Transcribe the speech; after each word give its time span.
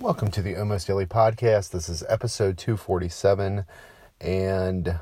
Welcome 0.00 0.30
to 0.30 0.40
the 0.40 0.56
Almost 0.56 0.86
Daily 0.86 1.04
Podcast. 1.04 1.72
This 1.72 1.90
is 1.90 2.02
episode 2.08 2.56
247, 2.56 3.66
and 4.18 4.98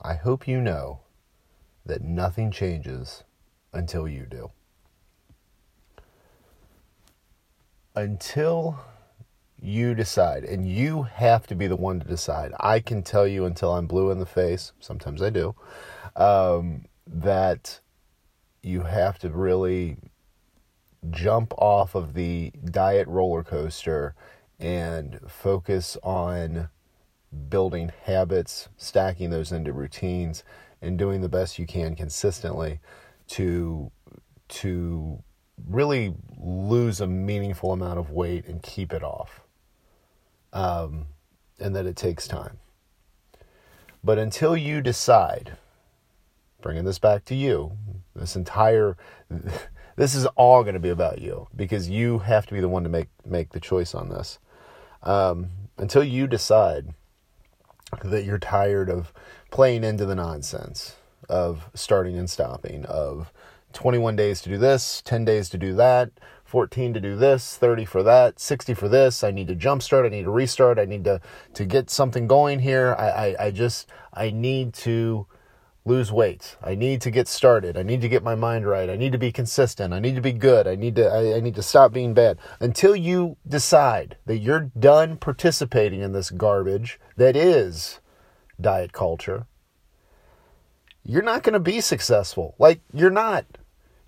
I 0.00 0.14
hope 0.14 0.48
you 0.48 0.60
know 0.60 0.98
that 1.86 2.02
nothing 2.02 2.50
changes 2.50 3.22
until 3.72 4.08
you 4.08 4.26
do. 4.28 4.50
Until 7.94 8.80
you 9.60 9.94
decide, 9.94 10.42
and 10.42 10.68
you 10.68 11.04
have 11.04 11.46
to 11.46 11.54
be 11.54 11.68
the 11.68 11.76
one 11.76 12.00
to 12.00 12.08
decide. 12.08 12.50
I 12.58 12.80
can 12.80 13.04
tell 13.04 13.28
you 13.28 13.44
until 13.44 13.72
I'm 13.72 13.86
blue 13.86 14.10
in 14.10 14.18
the 14.18 14.26
face, 14.26 14.72
sometimes 14.80 15.22
I 15.22 15.30
do, 15.30 15.54
um, 16.16 16.86
that 17.06 17.78
you 18.60 18.80
have 18.80 19.20
to 19.20 19.30
really 19.30 19.98
jump 21.10 21.52
off 21.58 21.94
of 21.94 22.14
the 22.14 22.52
diet 22.64 23.08
roller 23.08 23.42
coaster 23.42 24.14
and 24.58 25.18
focus 25.26 25.96
on 26.02 26.68
building 27.48 27.92
habits, 28.04 28.68
stacking 28.76 29.30
those 29.30 29.52
into 29.52 29.72
routines, 29.72 30.44
and 30.80 30.98
doing 30.98 31.20
the 31.20 31.28
best 31.28 31.58
you 31.58 31.66
can 31.66 31.94
consistently 31.94 32.80
to 33.28 33.90
to 34.48 35.22
really 35.68 36.14
lose 36.38 37.00
a 37.00 37.06
meaningful 37.06 37.72
amount 37.72 37.98
of 37.98 38.10
weight 38.10 38.46
and 38.46 38.62
keep 38.62 38.92
it 38.92 39.02
off. 39.02 39.40
Um, 40.52 41.06
and 41.58 41.74
that 41.74 41.86
it 41.86 41.96
takes 41.96 42.28
time. 42.28 42.58
But 44.04 44.18
until 44.18 44.56
you 44.56 44.82
decide, 44.82 45.56
bringing 46.60 46.84
this 46.84 46.98
back 46.98 47.24
to 47.26 47.34
you, 47.34 47.72
this 48.14 48.36
entire 48.36 48.96
this 49.96 50.14
is 50.14 50.26
all 50.36 50.62
going 50.62 50.74
to 50.74 50.80
be 50.80 50.88
about 50.88 51.20
you 51.20 51.48
because 51.54 51.88
you 51.88 52.20
have 52.20 52.46
to 52.46 52.54
be 52.54 52.60
the 52.60 52.68
one 52.68 52.82
to 52.82 52.88
make 52.88 53.08
make 53.24 53.50
the 53.50 53.60
choice 53.60 53.94
on 53.94 54.08
this. 54.08 54.38
Um, 55.02 55.50
until 55.78 56.04
you 56.04 56.26
decide 56.26 56.94
that 58.02 58.24
you're 58.24 58.38
tired 58.38 58.88
of 58.88 59.12
playing 59.50 59.84
into 59.84 60.06
the 60.06 60.14
nonsense 60.14 60.96
of 61.28 61.68
starting 61.74 62.16
and 62.16 62.30
stopping 62.30 62.84
of 62.86 63.32
21 63.72 64.16
days 64.16 64.40
to 64.42 64.48
do 64.48 64.58
this, 64.58 65.02
10 65.02 65.24
days 65.24 65.48
to 65.48 65.58
do 65.58 65.74
that, 65.74 66.10
14 66.44 66.94
to 66.94 67.00
do 67.00 67.16
this, 67.16 67.56
30 67.56 67.84
for 67.84 68.02
that, 68.02 68.38
60 68.38 68.74
for 68.74 68.88
this. 68.88 69.24
I 69.24 69.30
need 69.30 69.48
to 69.48 69.56
jumpstart. 69.56 70.04
I 70.04 70.10
need 70.10 70.24
to 70.24 70.30
restart. 70.30 70.78
I 70.78 70.84
need 70.84 71.04
to, 71.04 71.20
to 71.54 71.64
get 71.64 71.88
something 71.88 72.26
going 72.26 72.60
here. 72.60 72.94
I, 72.98 73.08
I, 73.08 73.46
I 73.46 73.50
just, 73.50 73.88
I 74.12 74.30
need 74.30 74.74
to 74.74 75.26
lose 75.84 76.12
weight. 76.12 76.56
I 76.62 76.74
need 76.74 77.00
to 77.02 77.10
get 77.10 77.26
started. 77.26 77.76
I 77.76 77.82
need 77.82 78.00
to 78.02 78.08
get 78.08 78.22
my 78.22 78.34
mind 78.34 78.66
right. 78.66 78.88
I 78.88 78.96
need 78.96 79.12
to 79.12 79.18
be 79.18 79.32
consistent. 79.32 79.92
I 79.92 79.98
need 79.98 80.14
to 80.14 80.20
be 80.20 80.32
good. 80.32 80.66
I 80.66 80.76
need 80.76 80.96
to 80.96 81.08
I, 81.08 81.36
I, 81.36 81.40
need 81.40 81.56
to 81.56 81.62
stop 81.62 81.92
being 81.92 82.14
bad. 82.14 82.38
Until 82.60 82.94
you 82.94 83.36
decide 83.46 84.16
that 84.26 84.38
you're 84.38 84.70
done 84.78 85.16
participating 85.16 86.00
in 86.00 86.12
this 86.12 86.30
garbage 86.30 87.00
that 87.16 87.36
is 87.36 88.00
diet 88.60 88.92
culture, 88.92 89.46
you're 91.04 91.22
not 91.22 91.42
going 91.42 91.54
to 91.54 91.60
be 91.60 91.80
successful. 91.80 92.54
Like 92.58 92.80
you're 92.92 93.10
not. 93.10 93.44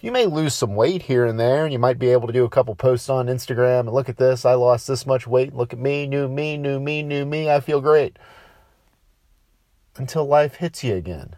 You 0.00 0.12
may 0.12 0.27
lose 0.27 0.52
some 0.52 0.75
weight 0.75 1.02
here 1.02 1.25
and 1.25 1.41
there, 1.41 1.64
and 1.64 1.72
you 1.72 1.78
might 1.78 1.98
be 1.98 2.11
able 2.11 2.27
to 2.27 2.33
do 2.33 2.45
a 2.45 2.50
couple 2.50 2.75
posts 2.75 3.08
on 3.08 3.27
Instagram 3.27 3.80
and 3.80 3.92
look 3.92 4.11
at 4.11 4.19
this. 4.19 4.45
I 4.45 4.52
lost 4.52 4.86
this 4.86 5.06
much 5.06 5.27
weight. 5.27 5.55
Look 5.55 5.72
at 5.72 5.78
me, 5.78 6.06
new 6.06 6.28
me, 6.28 6.58
new 6.58 6.78
me, 6.78 7.02
new 7.02 7.25
me. 7.25 7.50
I 7.50 7.61
feel 7.61 7.80
great. 7.80 8.19
Until 9.97 10.27
life 10.27 10.56
hits 10.56 10.84
you 10.84 10.95
again 10.95 11.36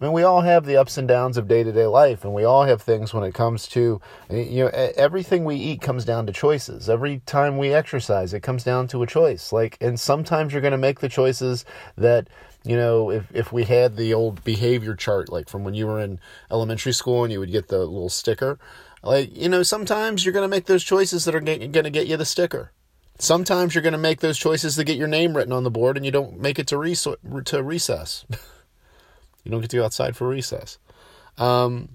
I 0.00 0.04
mean, 0.04 0.12
we 0.14 0.22
all 0.22 0.40
have 0.40 0.64
the 0.64 0.78
ups 0.78 0.96
and 0.96 1.06
downs 1.06 1.36
of 1.36 1.46
day 1.46 1.62
to 1.62 1.72
day 1.72 1.84
life, 1.84 2.24
and 2.24 2.32
we 2.32 2.42
all 2.42 2.64
have 2.64 2.80
things 2.80 3.12
when 3.12 3.22
it 3.22 3.34
comes 3.34 3.68
to, 3.68 4.00
you 4.30 4.64
know, 4.64 4.68
everything 4.96 5.44
we 5.44 5.56
eat 5.56 5.82
comes 5.82 6.06
down 6.06 6.24
to 6.26 6.32
choices. 6.32 6.88
Every 6.88 7.18
time 7.26 7.58
we 7.58 7.74
exercise, 7.74 8.32
it 8.32 8.40
comes 8.40 8.64
down 8.64 8.88
to 8.88 9.02
a 9.02 9.06
choice. 9.06 9.52
Like, 9.52 9.76
and 9.78 10.00
sometimes 10.00 10.52
you're 10.52 10.62
going 10.62 10.72
to 10.72 10.78
make 10.78 11.00
the 11.00 11.10
choices 11.10 11.66
that, 11.98 12.28
you 12.64 12.76
know, 12.76 13.10
if, 13.10 13.30
if 13.34 13.52
we 13.52 13.64
had 13.64 13.96
the 13.96 14.14
old 14.14 14.42
behavior 14.42 14.94
chart, 14.94 15.28
like 15.28 15.50
from 15.50 15.64
when 15.64 15.74
you 15.74 15.86
were 15.86 16.00
in 16.00 16.18
elementary 16.50 16.94
school 16.94 17.22
and 17.22 17.32
you 17.32 17.38
would 17.38 17.52
get 17.52 17.68
the 17.68 17.80
little 17.80 18.08
sticker, 18.08 18.58
like, 19.02 19.36
you 19.36 19.50
know, 19.50 19.62
sometimes 19.62 20.24
you're 20.24 20.32
going 20.32 20.44
to 20.44 20.56
make 20.56 20.64
those 20.64 20.84
choices 20.84 21.26
that 21.26 21.34
are 21.34 21.40
going 21.40 21.70
to 21.70 21.90
get 21.90 22.06
you 22.06 22.16
the 22.16 22.24
sticker. 22.24 22.72
Sometimes 23.18 23.74
you're 23.74 23.82
going 23.82 23.92
to 23.92 23.98
make 23.98 24.20
those 24.20 24.38
choices 24.38 24.76
to 24.76 24.84
get 24.84 24.96
your 24.96 25.08
name 25.08 25.36
written 25.36 25.52
on 25.52 25.64
the 25.64 25.70
board 25.70 25.98
and 25.98 26.06
you 26.06 26.12
don't 26.12 26.40
make 26.40 26.58
it 26.58 26.66
to, 26.68 26.78
res- 26.78 27.06
to 27.44 27.62
recess. 27.62 28.24
You 29.44 29.50
don't 29.50 29.60
get 29.60 29.70
to 29.70 29.76
go 29.78 29.84
outside 29.84 30.16
for 30.16 30.28
recess. 30.28 30.78
Um, 31.38 31.90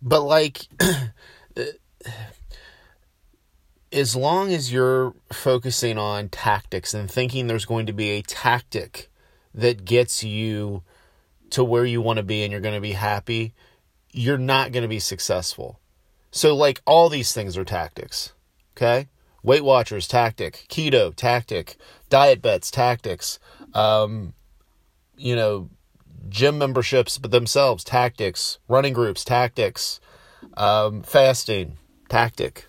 but 0.00 0.22
like, 0.22 0.66
as 3.92 4.16
long 4.16 4.52
as 4.52 4.72
you're 4.72 5.14
focusing 5.32 5.98
on 5.98 6.28
tactics 6.28 6.94
and 6.94 7.10
thinking 7.10 7.46
there's 7.46 7.66
going 7.66 7.86
to 7.86 7.92
be 7.92 8.10
a 8.10 8.22
tactic 8.22 9.10
that 9.54 9.84
gets 9.84 10.24
you 10.24 10.82
to 11.50 11.62
where 11.62 11.84
you 11.84 12.00
want 12.00 12.16
to 12.16 12.22
be 12.22 12.42
and 12.42 12.50
you're 12.50 12.60
going 12.60 12.74
to 12.74 12.80
be 12.80 12.92
happy, 12.92 13.54
you're 14.10 14.38
not 14.38 14.72
going 14.72 14.82
to 14.82 14.88
be 14.88 14.98
successful. 14.98 15.78
So, 16.30 16.56
like, 16.56 16.80
all 16.86 17.10
these 17.10 17.34
things 17.34 17.58
are 17.58 17.64
tactics. 17.64 18.32
Okay? 18.76 19.08
Weight 19.42 19.64
Watchers, 19.64 20.08
tactic. 20.08 20.64
Keto, 20.68 21.14
tactic. 21.14 21.76
Diet 22.08 22.40
bets, 22.40 22.70
tactics. 22.70 23.38
Um, 23.74 24.32
you 25.16 25.36
know, 25.36 25.70
gym 26.28 26.58
memberships 26.58 27.18
but 27.18 27.30
themselves, 27.30 27.84
tactics, 27.84 28.58
running 28.68 28.92
groups, 28.92 29.24
tactics, 29.24 30.00
um, 30.56 31.02
fasting, 31.02 31.76
tactic. 32.08 32.66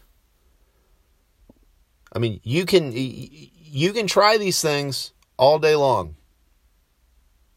I 2.14 2.20
mean, 2.20 2.40
you 2.44 2.66
can 2.66 2.92
you 2.94 3.94
can 3.94 4.08
try 4.08 4.38
these 4.38 4.62
things 4.62 5.14
all 5.38 5.60
day 5.60 5.76
long. 5.76 6.16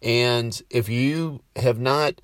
And 0.02 0.60
if 0.70 0.88
you 0.88 1.42
have 1.56 1.78
not 1.78 2.20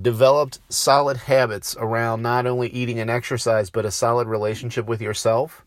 developed 0.00 0.60
solid 0.68 1.16
habits 1.18 1.76
around 1.78 2.22
not 2.22 2.46
only 2.46 2.68
eating 2.68 2.98
and 2.98 3.10
exercise, 3.10 3.70
but 3.70 3.84
a 3.84 3.90
solid 3.90 4.26
relationship 4.26 4.86
with 4.86 5.02
yourself, 5.02 5.61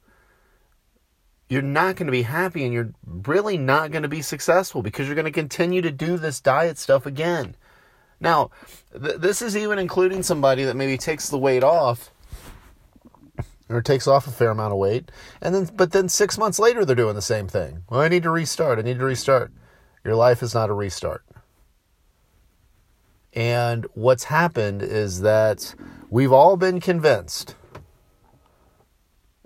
you're 1.47 1.61
not 1.61 1.95
going 1.95 2.07
to 2.07 2.11
be 2.11 2.23
happy 2.23 2.63
and 2.63 2.73
you're 2.73 2.91
really 3.05 3.57
not 3.57 3.91
going 3.91 4.03
to 4.03 4.09
be 4.09 4.21
successful 4.21 4.81
because 4.81 5.07
you're 5.07 5.15
going 5.15 5.25
to 5.25 5.31
continue 5.31 5.81
to 5.81 5.91
do 5.91 6.17
this 6.17 6.41
diet 6.41 6.77
stuff 6.77 7.05
again. 7.05 7.55
Now, 8.19 8.49
th- 8.91 9.17
this 9.17 9.41
is 9.41 9.55
even 9.55 9.77
including 9.77 10.23
somebody 10.23 10.63
that 10.63 10.75
maybe 10.75 10.97
takes 10.97 11.29
the 11.29 11.37
weight 11.37 11.63
off 11.63 12.11
or 13.69 13.81
takes 13.81 14.07
off 14.07 14.27
a 14.27 14.31
fair 14.31 14.51
amount 14.51 14.73
of 14.73 14.79
weight 14.79 15.11
and 15.41 15.53
then 15.53 15.69
but 15.75 15.91
then 15.91 16.07
6 16.07 16.37
months 16.37 16.59
later 16.59 16.85
they're 16.85 16.95
doing 16.95 17.15
the 17.15 17.21
same 17.21 17.47
thing. 17.47 17.83
Well, 17.89 18.01
I 18.01 18.07
need 18.07 18.23
to 18.23 18.31
restart. 18.31 18.79
I 18.79 18.83
need 18.83 18.99
to 18.99 19.05
restart. 19.05 19.51
Your 20.03 20.15
life 20.15 20.41
is 20.41 20.53
not 20.53 20.69
a 20.69 20.73
restart. 20.73 21.23
And 23.33 23.85
what's 23.93 24.25
happened 24.25 24.81
is 24.81 25.21
that 25.21 25.75
we've 26.09 26.31
all 26.31 26.55
been 26.57 26.79
convinced 26.79 27.55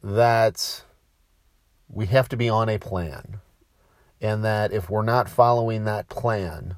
that 0.04 0.84
we 1.90 2.06
have 2.08 2.30
to 2.30 2.38
be 2.38 2.50
on 2.50 2.70
a 2.70 2.78
plan. 2.78 3.40
And 4.22 4.44
that 4.44 4.72
if 4.72 4.90
we're 4.90 5.02
not 5.02 5.30
following 5.30 5.86
that 5.86 6.10
plan, 6.10 6.76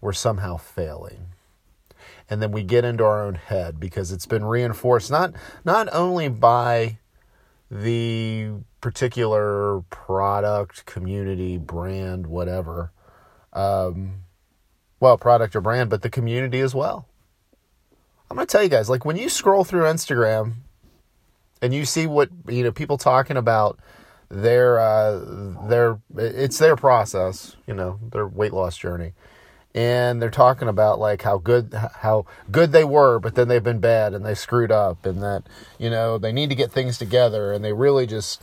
we're 0.00 0.12
somehow 0.12 0.56
failing. 0.56 1.28
And 2.28 2.42
then 2.42 2.50
we 2.50 2.62
get 2.62 2.84
into 2.84 3.04
our 3.04 3.22
own 3.22 3.34
head 3.36 3.78
because 3.78 4.10
it's 4.10 4.26
been 4.26 4.44
reinforced 4.44 5.10
not 5.10 5.32
not 5.64 5.88
only 5.92 6.28
by 6.28 6.98
the 7.70 8.50
particular 8.80 9.80
product, 9.90 10.84
community, 10.86 11.56
brand, 11.56 12.26
whatever, 12.26 12.90
um, 13.52 14.24
well, 14.98 15.16
product 15.16 15.54
or 15.54 15.60
brand, 15.60 15.88
but 15.88 16.02
the 16.02 16.10
community 16.10 16.60
as 16.60 16.74
well. 16.74 17.06
I'm 18.30 18.36
gonna 18.36 18.46
tell 18.46 18.62
you 18.62 18.68
guys, 18.68 18.88
like 18.88 19.04
when 19.04 19.16
you 19.16 19.28
scroll 19.28 19.62
through 19.62 19.84
Instagram 19.84 20.54
and 21.60 21.72
you 21.72 21.84
see 21.84 22.06
what 22.06 22.30
you 22.48 22.64
know 22.64 22.72
people 22.72 22.98
talking 22.98 23.36
about 23.36 23.78
their 24.32 24.80
uh, 24.80 25.20
their 25.68 25.98
it's 26.16 26.58
their 26.58 26.74
process, 26.74 27.54
you 27.66 27.74
know, 27.74 28.00
their 28.10 28.26
weight 28.26 28.52
loss 28.52 28.76
journey. 28.76 29.12
And 29.74 30.20
they're 30.20 30.30
talking 30.30 30.68
about 30.68 30.98
like 30.98 31.22
how 31.22 31.38
good 31.38 31.74
how 32.00 32.26
good 32.50 32.72
they 32.72 32.84
were, 32.84 33.18
but 33.18 33.34
then 33.34 33.48
they've 33.48 33.62
been 33.62 33.80
bad 33.80 34.14
and 34.14 34.24
they 34.24 34.34
screwed 34.34 34.72
up 34.72 35.06
and 35.06 35.22
that, 35.22 35.44
you 35.78 35.90
know, 35.90 36.18
they 36.18 36.32
need 36.32 36.48
to 36.50 36.56
get 36.56 36.72
things 36.72 36.98
together 36.98 37.52
and 37.52 37.64
they 37.64 37.72
really 37.72 38.06
just 38.06 38.42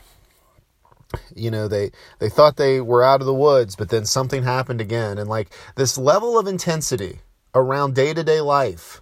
you 1.35 1.49
know, 1.49 1.67
they 1.67 1.91
they 2.19 2.29
thought 2.29 2.57
they 2.57 2.79
were 2.79 3.03
out 3.03 3.21
of 3.21 3.27
the 3.27 3.33
woods, 3.33 3.75
but 3.75 3.89
then 3.89 4.05
something 4.05 4.43
happened 4.43 4.81
again 4.81 5.17
and 5.17 5.27
like 5.27 5.51
this 5.75 5.97
level 5.97 6.37
of 6.37 6.45
intensity 6.45 7.19
around 7.55 7.95
day-to-day 7.95 8.41
life 8.41 9.01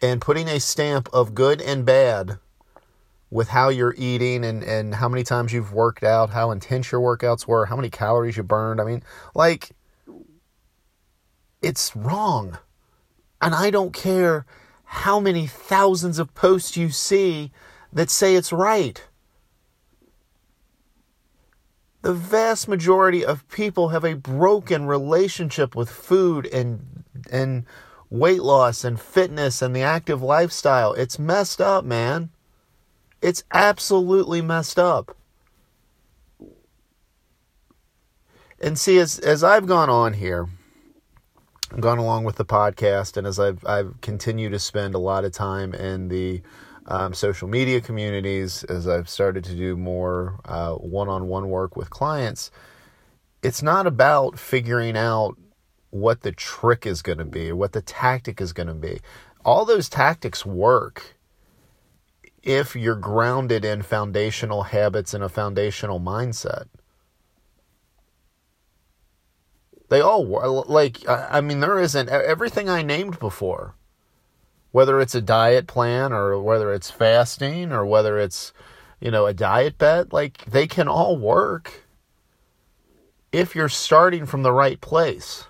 and 0.00 0.20
putting 0.20 0.48
a 0.48 0.58
stamp 0.58 1.08
of 1.12 1.34
good 1.34 1.62
and 1.62 1.86
bad 1.86 2.38
with 3.32 3.48
how 3.48 3.70
you're 3.70 3.94
eating 3.96 4.44
and, 4.44 4.62
and 4.62 4.94
how 4.94 5.08
many 5.08 5.24
times 5.24 5.54
you've 5.54 5.72
worked 5.72 6.04
out, 6.04 6.28
how 6.28 6.50
intense 6.50 6.92
your 6.92 7.00
workouts 7.00 7.46
were, 7.46 7.64
how 7.64 7.74
many 7.74 7.88
calories 7.88 8.36
you 8.36 8.42
burned. 8.42 8.78
I 8.78 8.84
mean, 8.84 9.02
like, 9.34 9.70
it's 11.62 11.96
wrong. 11.96 12.58
And 13.40 13.54
I 13.54 13.70
don't 13.70 13.94
care 13.94 14.44
how 14.84 15.18
many 15.18 15.46
thousands 15.46 16.18
of 16.18 16.34
posts 16.34 16.76
you 16.76 16.90
see 16.90 17.50
that 17.90 18.10
say 18.10 18.34
it's 18.36 18.52
right. 18.52 19.02
The 22.02 22.12
vast 22.12 22.68
majority 22.68 23.24
of 23.24 23.48
people 23.48 23.88
have 23.88 24.04
a 24.04 24.14
broken 24.14 24.84
relationship 24.84 25.74
with 25.74 25.88
food 25.88 26.46
and 26.52 27.04
and 27.30 27.64
weight 28.10 28.42
loss 28.42 28.84
and 28.84 29.00
fitness 29.00 29.62
and 29.62 29.74
the 29.74 29.82
active 29.82 30.20
lifestyle. 30.20 30.92
It's 30.92 31.18
messed 31.18 31.60
up, 31.62 31.84
man. 31.84 32.28
It's 33.22 33.44
absolutely 33.52 34.42
messed 34.42 34.80
up. 34.80 35.16
And 38.60 38.78
see, 38.78 38.98
as 38.98 39.18
as 39.20 39.42
I've 39.42 39.66
gone 39.66 39.88
on 39.88 40.12
here, 40.12 40.48
gone 41.80 41.98
along 41.98 42.24
with 42.24 42.36
the 42.36 42.44
podcast, 42.44 43.16
and 43.16 43.26
as 43.26 43.38
I've 43.38 43.64
I've 43.64 44.00
continued 44.00 44.52
to 44.52 44.58
spend 44.58 44.94
a 44.94 44.98
lot 44.98 45.24
of 45.24 45.32
time 45.32 45.72
in 45.72 46.08
the 46.08 46.42
um, 46.86 47.14
social 47.14 47.48
media 47.48 47.80
communities, 47.80 48.64
as 48.64 48.88
I've 48.88 49.08
started 49.08 49.44
to 49.44 49.54
do 49.54 49.76
more 49.76 50.40
uh, 50.44 50.74
one-on-one 50.74 51.48
work 51.48 51.76
with 51.76 51.90
clients, 51.90 52.50
it's 53.42 53.62
not 53.62 53.86
about 53.86 54.38
figuring 54.38 54.96
out 54.96 55.36
what 55.90 56.22
the 56.22 56.32
trick 56.32 56.86
is 56.86 57.02
going 57.02 57.18
to 57.18 57.24
be, 57.24 57.52
what 57.52 57.72
the 57.72 57.82
tactic 57.82 58.40
is 58.40 58.52
going 58.52 58.66
to 58.68 58.74
be. 58.74 59.00
All 59.44 59.64
those 59.64 59.88
tactics 59.88 60.46
work 60.46 61.16
if 62.42 62.74
you're 62.74 62.96
grounded 62.96 63.64
in 63.64 63.82
foundational 63.82 64.64
habits 64.64 65.14
and 65.14 65.22
a 65.22 65.28
foundational 65.28 66.00
mindset. 66.00 66.66
They 69.88 70.00
all 70.00 70.64
like 70.68 71.06
I 71.08 71.40
mean 71.42 71.60
there 71.60 71.78
isn't 71.78 72.08
everything 72.08 72.68
I 72.68 72.82
named 72.82 73.18
before. 73.18 73.74
Whether 74.70 75.00
it's 75.00 75.14
a 75.14 75.20
diet 75.20 75.66
plan 75.66 76.14
or 76.14 76.42
whether 76.42 76.72
it's 76.72 76.90
fasting 76.90 77.72
or 77.72 77.84
whether 77.84 78.18
it's 78.18 78.54
you 79.00 79.10
know 79.10 79.26
a 79.26 79.34
diet 79.34 79.76
bet, 79.76 80.12
like 80.12 80.46
they 80.46 80.66
can 80.66 80.88
all 80.88 81.18
work 81.18 81.84
if 83.32 83.54
you're 83.54 83.68
starting 83.68 84.24
from 84.24 84.42
the 84.42 84.52
right 84.52 84.80
place. 84.80 85.44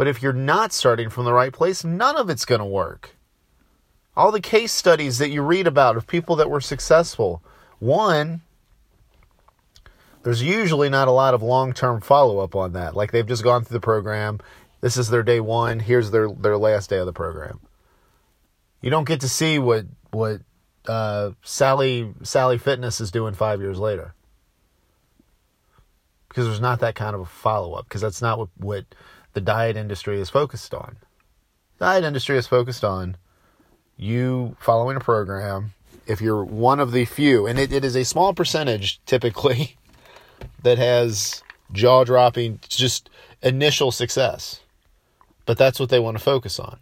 But 0.00 0.08
if 0.08 0.22
you're 0.22 0.32
not 0.32 0.72
starting 0.72 1.10
from 1.10 1.26
the 1.26 1.32
right 1.34 1.52
place, 1.52 1.84
none 1.84 2.16
of 2.16 2.30
it's 2.30 2.46
going 2.46 2.60
to 2.60 2.64
work. 2.64 3.18
All 4.16 4.32
the 4.32 4.40
case 4.40 4.72
studies 4.72 5.18
that 5.18 5.28
you 5.28 5.42
read 5.42 5.66
about 5.66 5.94
of 5.94 6.06
people 6.06 6.36
that 6.36 6.48
were 6.48 6.62
successful, 6.62 7.42
one, 7.80 8.40
there's 10.22 10.42
usually 10.42 10.88
not 10.88 11.06
a 11.06 11.10
lot 11.10 11.34
of 11.34 11.42
long 11.42 11.74
term 11.74 12.00
follow 12.00 12.38
up 12.38 12.56
on 12.56 12.72
that. 12.72 12.96
Like 12.96 13.12
they've 13.12 13.26
just 13.26 13.44
gone 13.44 13.62
through 13.62 13.74
the 13.74 13.82
program. 13.82 14.40
This 14.80 14.96
is 14.96 15.10
their 15.10 15.22
day 15.22 15.38
one. 15.38 15.80
Here's 15.80 16.10
their, 16.12 16.30
their 16.30 16.56
last 16.56 16.88
day 16.88 16.96
of 16.96 17.04
the 17.04 17.12
program. 17.12 17.60
You 18.80 18.88
don't 18.88 19.06
get 19.06 19.20
to 19.20 19.28
see 19.28 19.58
what 19.58 19.84
what 20.12 20.40
uh, 20.86 21.32
Sally 21.42 22.14
Sally 22.22 22.56
Fitness 22.56 23.02
is 23.02 23.10
doing 23.10 23.34
five 23.34 23.60
years 23.60 23.78
later 23.78 24.14
because 26.30 26.46
there's 26.46 26.58
not 26.58 26.80
that 26.80 26.94
kind 26.94 27.14
of 27.14 27.20
a 27.20 27.26
follow 27.26 27.74
up 27.74 27.84
because 27.84 28.00
that's 28.00 28.22
not 28.22 28.38
what 28.38 28.48
what 28.56 28.86
the 29.32 29.40
diet 29.40 29.76
industry 29.76 30.20
is 30.20 30.30
focused 30.30 30.74
on. 30.74 30.96
The 31.78 31.86
diet 31.86 32.04
industry 32.04 32.36
is 32.36 32.46
focused 32.46 32.84
on 32.84 33.16
you 33.96 34.56
following 34.58 34.96
a 34.96 35.00
program. 35.00 35.72
If 36.06 36.20
you're 36.20 36.44
one 36.44 36.80
of 36.80 36.92
the 36.92 37.04
few, 37.04 37.46
and 37.46 37.58
it, 37.58 37.72
it 37.72 37.84
is 37.84 37.94
a 37.94 38.04
small 38.04 38.34
percentage 38.34 39.00
typically 39.06 39.76
that 40.62 40.78
has 40.78 41.42
jaw 41.72 42.04
dropping, 42.04 42.60
just 42.68 43.10
initial 43.42 43.92
success. 43.92 44.60
But 45.46 45.58
that's 45.58 45.78
what 45.78 45.88
they 45.90 45.98
want 45.98 46.16
to 46.16 46.22
focus 46.22 46.58
on. 46.58 46.78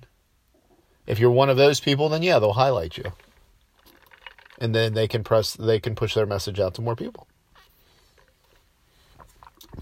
If 1.06 1.18
you're 1.18 1.30
one 1.30 1.48
of 1.48 1.56
those 1.56 1.80
people, 1.80 2.08
then 2.08 2.22
yeah, 2.22 2.38
they'll 2.38 2.52
highlight 2.52 2.96
you. 2.98 3.12
And 4.58 4.74
then 4.74 4.94
they 4.94 5.08
can 5.08 5.24
press 5.24 5.54
they 5.54 5.80
can 5.80 5.94
push 5.94 6.14
their 6.14 6.26
message 6.26 6.60
out 6.60 6.74
to 6.74 6.82
more 6.82 6.96
people. 6.96 7.26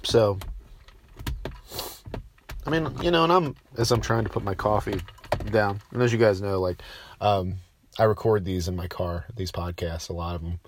So 0.02 0.38
I 2.66 2.70
mean, 2.70 2.90
you 3.00 3.10
know, 3.10 3.24
and 3.24 3.32
I'm 3.32 3.54
as 3.78 3.92
I'm 3.92 4.00
trying 4.00 4.24
to 4.24 4.30
put 4.30 4.42
my 4.42 4.54
coffee 4.54 5.00
down, 5.50 5.80
and 5.92 6.02
as 6.02 6.12
you 6.12 6.18
guys 6.18 6.42
know, 6.42 6.60
like 6.60 6.82
um, 7.20 7.54
I 7.98 8.04
record 8.04 8.44
these 8.44 8.66
in 8.66 8.74
my 8.74 8.88
car, 8.88 9.26
these 9.36 9.52
podcasts, 9.52 10.10
a 10.10 10.12
lot 10.12 10.34
of 10.34 10.42
them 10.42 10.58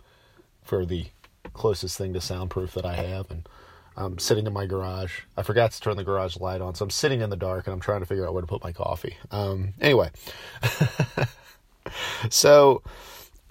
for 0.62 0.86
the 0.86 1.06
closest 1.52 1.98
thing 1.98 2.12
to 2.12 2.20
soundproof 2.20 2.74
that 2.74 2.86
I 2.86 2.94
have, 2.94 3.30
and 3.30 3.48
I'm 3.96 4.18
sitting 4.18 4.46
in 4.46 4.52
my 4.52 4.66
garage. 4.66 5.22
I 5.36 5.42
forgot 5.42 5.72
to 5.72 5.80
turn 5.80 5.96
the 5.96 6.04
garage 6.04 6.36
light 6.36 6.60
on, 6.60 6.76
so 6.76 6.84
I'm 6.84 6.90
sitting 6.90 7.20
in 7.20 7.30
the 7.30 7.36
dark 7.36 7.66
and 7.66 7.74
I'm 7.74 7.80
trying 7.80 8.00
to 8.00 8.06
figure 8.06 8.26
out 8.26 8.32
where 8.32 8.42
to 8.42 8.46
put 8.46 8.62
my 8.62 8.72
coffee. 8.72 9.16
Um, 9.32 9.74
anyway, 9.80 10.10
so 12.30 12.82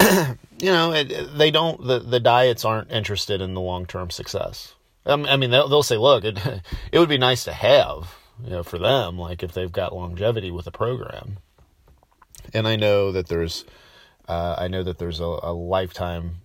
you 0.00 0.72
know, 0.72 1.04
they 1.04 1.50
don't 1.50 1.86
the 1.86 1.98
the 1.98 2.20
diets 2.20 2.64
aren't 2.64 2.90
interested 2.90 3.42
in 3.42 3.52
the 3.52 3.60
long 3.60 3.84
term 3.84 4.08
success. 4.10 4.74
I 5.04 5.36
mean, 5.36 5.50
they'll, 5.50 5.68
they'll 5.68 5.82
say, 5.82 5.96
look, 5.96 6.24
it 6.24 6.38
it 6.92 6.98
would 6.98 7.08
be 7.10 7.18
nice 7.18 7.44
to 7.44 7.52
have 7.52 8.14
you 8.44 8.50
know, 8.50 8.62
for 8.62 8.78
them, 8.78 9.18
like 9.18 9.42
if 9.42 9.52
they've 9.52 9.72
got 9.72 9.94
longevity 9.94 10.50
with 10.50 10.66
a 10.66 10.70
program. 10.70 11.38
And 12.54 12.66
I 12.66 12.76
know 12.76 13.12
that 13.12 13.28
there's, 13.28 13.64
uh, 14.28 14.56
I 14.58 14.68
know 14.68 14.82
that 14.82 14.98
there's 14.98 15.20
a, 15.20 15.38
a, 15.42 15.52
lifetime 15.52 16.36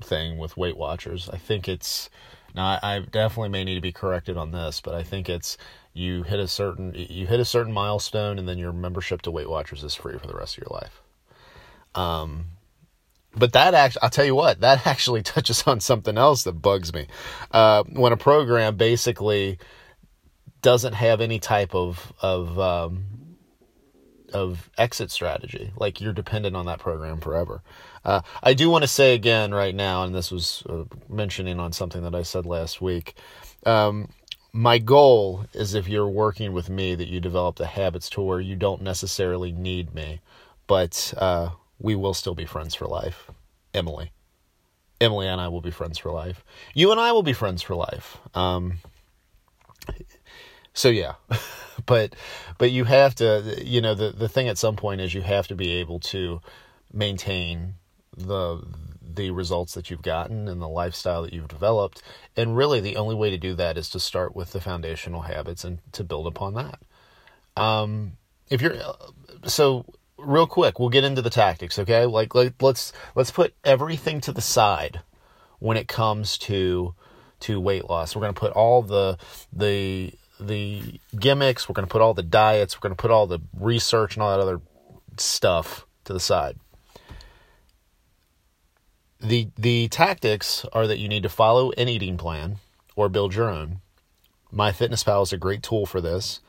thing 0.00 0.38
with 0.38 0.56
Weight 0.56 0.76
Watchers. 0.76 1.28
I 1.32 1.38
think 1.38 1.68
it's, 1.68 2.08
now 2.54 2.78
I, 2.82 2.96
I 2.96 2.98
definitely 3.00 3.48
may 3.48 3.64
need 3.64 3.74
to 3.74 3.80
be 3.80 3.92
corrected 3.92 4.36
on 4.36 4.52
this, 4.52 4.80
but 4.80 4.94
I 4.94 5.02
think 5.02 5.28
it's 5.28 5.56
you 5.98 6.22
hit 6.22 6.38
a 6.38 6.46
certain 6.46 6.94
you 6.94 7.26
hit 7.26 7.40
a 7.40 7.44
certain 7.44 7.72
milestone, 7.72 8.38
and 8.38 8.48
then 8.48 8.56
your 8.56 8.72
membership 8.72 9.22
to 9.22 9.30
Weight 9.30 9.50
Watchers 9.50 9.82
is 9.82 9.94
free 9.94 10.16
for 10.16 10.26
the 10.28 10.34
rest 10.34 10.56
of 10.56 10.64
your 10.64 10.78
life. 10.80 11.02
Um, 11.94 12.46
but 13.36 13.52
that 13.52 13.74
actually, 13.74 14.02
I'll 14.02 14.10
tell 14.10 14.24
you 14.24 14.34
what, 14.34 14.60
that 14.60 14.86
actually 14.86 15.22
touches 15.22 15.64
on 15.66 15.80
something 15.80 16.16
else 16.16 16.44
that 16.44 16.52
bugs 16.52 16.94
me. 16.94 17.06
Uh, 17.50 17.82
when 17.84 18.12
a 18.12 18.16
program 18.16 18.76
basically 18.76 19.58
doesn't 20.62 20.94
have 20.94 21.20
any 21.20 21.38
type 21.38 21.74
of 21.74 22.12
of 22.20 22.58
um, 22.58 23.04
of 24.32 24.70
exit 24.78 25.10
strategy. 25.10 25.72
Like 25.76 26.00
you're 26.00 26.12
dependent 26.12 26.56
on 26.56 26.66
that 26.66 26.80
program 26.80 27.20
forever. 27.20 27.62
Uh, 28.04 28.20
I 28.42 28.54
do 28.54 28.70
want 28.70 28.82
to 28.82 28.88
say 28.88 29.14
again 29.14 29.52
right 29.52 29.74
now, 29.74 30.04
and 30.04 30.14
this 30.14 30.30
was 30.30 30.62
uh, 30.68 30.84
mentioning 31.08 31.60
on 31.60 31.72
something 31.72 32.02
that 32.02 32.14
I 32.14 32.22
said 32.22 32.46
last 32.46 32.80
week. 32.80 33.14
Um, 33.66 34.10
my 34.52 34.78
goal 34.78 35.44
is 35.52 35.74
if 35.74 35.88
you're 35.88 36.08
working 36.08 36.52
with 36.52 36.70
me 36.70 36.94
that 36.94 37.08
you 37.08 37.20
develop 37.20 37.56
the 37.56 37.66
habits 37.66 38.08
to 38.10 38.22
where 38.22 38.40
you 38.40 38.56
don't 38.56 38.82
necessarily 38.82 39.52
need 39.52 39.94
me, 39.94 40.20
but 40.66 41.12
uh, 41.18 41.50
we 41.78 41.94
will 41.94 42.14
still 42.14 42.34
be 42.34 42.46
friends 42.46 42.74
for 42.74 42.86
life. 42.86 43.30
Emily. 43.74 44.12
Emily 45.00 45.28
and 45.28 45.40
I 45.40 45.48
will 45.48 45.60
be 45.60 45.70
friends 45.70 45.98
for 45.98 46.10
life. 46.10 46.44
You 46.74 46.90
and 46.90 47.00
I 47.00 47.12
will 47.12 47.22
be 47.22 47.32
friends 47.32 47.62
for 47.62 47.76
life. 47.76 48.18
Um, 48.34 48.78
so 50.78 50.88
yeah. 50.88 51.14
But 51.86 52.16
but 52.58 52.72
you 52.72 52.84
have 52.84 53.14
to 53.14 53.62
you 53.64 53.80
know 53.80 53.94
the 53.94 54.10
the 54.10 54.28
thing 54.28 54.48
at 54.48 54.58
some 54.58 54.74
point 54.74 55.00
is 55.00 55.14
you 55.14 55.22
have 55.22 55.46
to 55.46 55.54
be 55.54 55.70
able 55.74 56.00
to 56.00 56.40
maintain 56.92 57.74
the 58.16 58.62
the 59.00 59.30
results 59.30 59.74
that 59.74 59.88
you've 59.88 60.02
gotten 60.02 60.48
and 60.48 60.60
the 60.60 60.68
lifestyle 60.68 61.22
that 61.22 61.32
you've 61.32 61.48
developed. 61.48 62.02
And 62.36 62.56
really 62.56 62.80
the 62.80 62.96
only 62.96 63.14
way 63.14 63.30
to 63.30 63.38
do 63.38 63.54
that 63.54 63.78
is 63.78 63.88
to 63.90 64.00
start 64.00 64.34
with 64.34 64.52
the 64.52 64.60
foundational 64.60 65.22
habits 65.22 65.64
and 65.64 65.78
to 65.92 66.02
build 66.02 66.26
upon 66.26 66.54
that. 66.54 66.80
Um 67.56 68.18
if 68.50 68.60
you're 68.60 68.76
so 69.44 69.86
real 70.18 70.48
quick 70.48 70.80
we'll 70.80 70.88
get 70.88 71.04
into 71.04 71.22
the 71.22 71.30
tactics 71.30 71.78
okay? 71.78 72.06
Like, 72.06 72.34
like 72.34 72.60
let's 72.60 72.92
let's 73.14 73.30
put 73.30 73.54
everything 73.64 74.20
to 74.22 74.32
the 74.32 74.42
side 74.42 75.00
when 75.60 75.76
it 75.76 75.86
comes 75.86 76.36
to 76.38 76.94
to 77.40 77.60
weight 77.60 77.88
loss. 77.88 78.14
We're 78.16 78.22
going 78.22 78.34
to 78.34 78.40
put 78.40 78.52
all 78.52 78.82
the 78.82 79.16
the 79.52 80.12
the 80.40 81.00
gimmicks, 81.18 81.68
we're 81.68 81.74
going 81.74 81.86
to 81.86 81.92
put 81.92 82.02
all 82.02 82.14
the 82.14 82.22
diets, 82.22 82.76
we're 82.76 82.88
going 82.88 82.96
to 82.96 83.00
put 83.00 83.10
all 83.10 83.26
the 83.26 83.40
research 83.58 84.14
and 84.14 84.22
all 84.22 84.30
that 84.30 84.42
other 84.42 84.60
stuff 85.16 85.86
to 86.04 86.12
the 86.12 86.20
side. 86.20 86.56
The 89.20 89.48
the 89.56 89.88
tactics 89.88 90.64
are 90.72 90.86
that 90.86 90.98
you 90.98 91.08
need 91.08 91.24
to 91.24 91.28
follow 91.28 91.72
an 91.72 91.88
eating 91.88 92.16
plan 92.16 92.58
or 92.94 93.08
build 93.08 93.34
your 93.34 93.50
own. 93.50 93.80
MyFitnessPal 94.52 95.24
is 95.24 95.32
a 95.32 95.36
great 95.36 95.62
tool 95.62 95.86
for 95.86 96.00
this. 96.00 96.40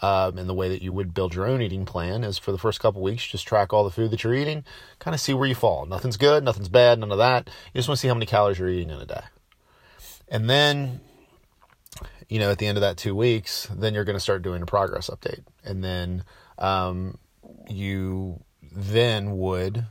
Um, 0.00 0.38
and 0.38 0.48
the 0.48 0.54
way 0.54 0.68
that 0.68 0.82
you 0.82 0.92
would 0.92 1.12
build 1.12 1.34
your 1.34 1.46
own 1.46 1.60
eating 1.60 1.84
plan 1.84 2.22
is 2.22 2.38
for 2.38 2.52
the 2.52 2.58
first 2.58 2.78
couple 2.78 3.02
weeks, 3.02 3.26
just 3.26 3.48
track 3.48 3.72
all 3.72 3.82
the 3.82 3.90
food 3.90 4.12
that 4.12 4.22
you're 4.22 4.34
eating, 4.34 4.64
kind 5.00 5.12
of 5.14 5.20
see 5.20 5.34
where 5.34 5.48
you 5.48 5.56
fall. 5.56 5.86
Nothing's 5.86 6.16
good, 6.16 6.44
nothing's 6.44 6.68
bad, 6.68 7.00
none 7.00 7.10
of 7.10 7.18
that. 7.18 7.48
You 7.72 7.78
just 7.78 7.88
want 7.88 7.98
to 7.98 8.02
see 8.02 8.08
how 8.08 8.14
many 8.14 8.26
calories 8.26 8.60
you're 8.60 8.68
eating 8.68 8.90
in 8.90 9.00
a 9.00 9.06
day. 9.06 9.22
And 10.28 10.48
then 10.48 11.00
you 12.28 12.38
know, 12.38 12.50
at 12.50 12.58
the 12.58 12.66
end 12.66 12.76
of 12.76 12.82
that 12.82 12.96
two 12.96 13.14
weeks, 13.14 13.68
then 13.74 13.94
you're 13.94 14.04
going 14.04 14.16
to 14.16 14.20
start 14.20 14.42
doing 14.42 14.62
a 14.62 14.66
progress 14.66 15.08
update. 15.08 15.42
And 15.64 15.82
then 15.82 16.24
um, 16.58 17.18
you 17.68 18.42
then 18.62 19.38
would 19.38 19.86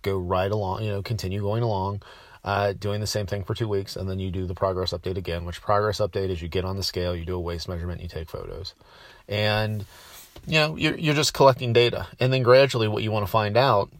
go 0.00 0.18
right 0.18 0.50
along, 0.50 0.84
you 0.84 0.90
know, 0.90 1.02
continue 1.02 1.42
going 1.42 1.62
along, 1.62 2.02
uh, 2.44 2.72
doing 2.72 3.00
the 3.00 3.06
same 3.06 3.26
thing 3.26 3.44
for 3.44 3.54
two 3.54 3.68
weeks. 3.68 3.94
And 3.94 4.08
then 4.08 4.18
you 4.18 4.30
do 4.30 4.46
the 4.46 4.54
progress 4.54 4.92
update 4.92 5.16
again, 5.16 5.44
which 5.44 5.60
progress 5.60 5.98
update 5.98 6.30
is 6.30 6.40
you 6.40 6.48
get 6.48 6.64
on 6.64 6.76
the 6.76 6.82
scale, 6.82 7.14
you 7.14 7.26
do 7.26 7.36
a 7.36 7.40
waist 7.40 7.68
measurement, 7.68 8.00
you 8.00 8.08
take 8.08 8.30
photos. 8.30 8.74
And 9.28 9.84
you 10.46 10.54
know, 10.54 10.76
you're, 10.76 10.96
you're 10.96 11.14
just 11.14 11.34
collecting 11.34 11.74
data. 11.74 12.06
And 12.18 12.32
then 12.32 12.42
gradually, 12.42 12.88
what 12.88 13.02
you 13.02 13.12
want 13.12 13.26
to 13.26 13.30
find 13.30 13.56
out 13.56 13.90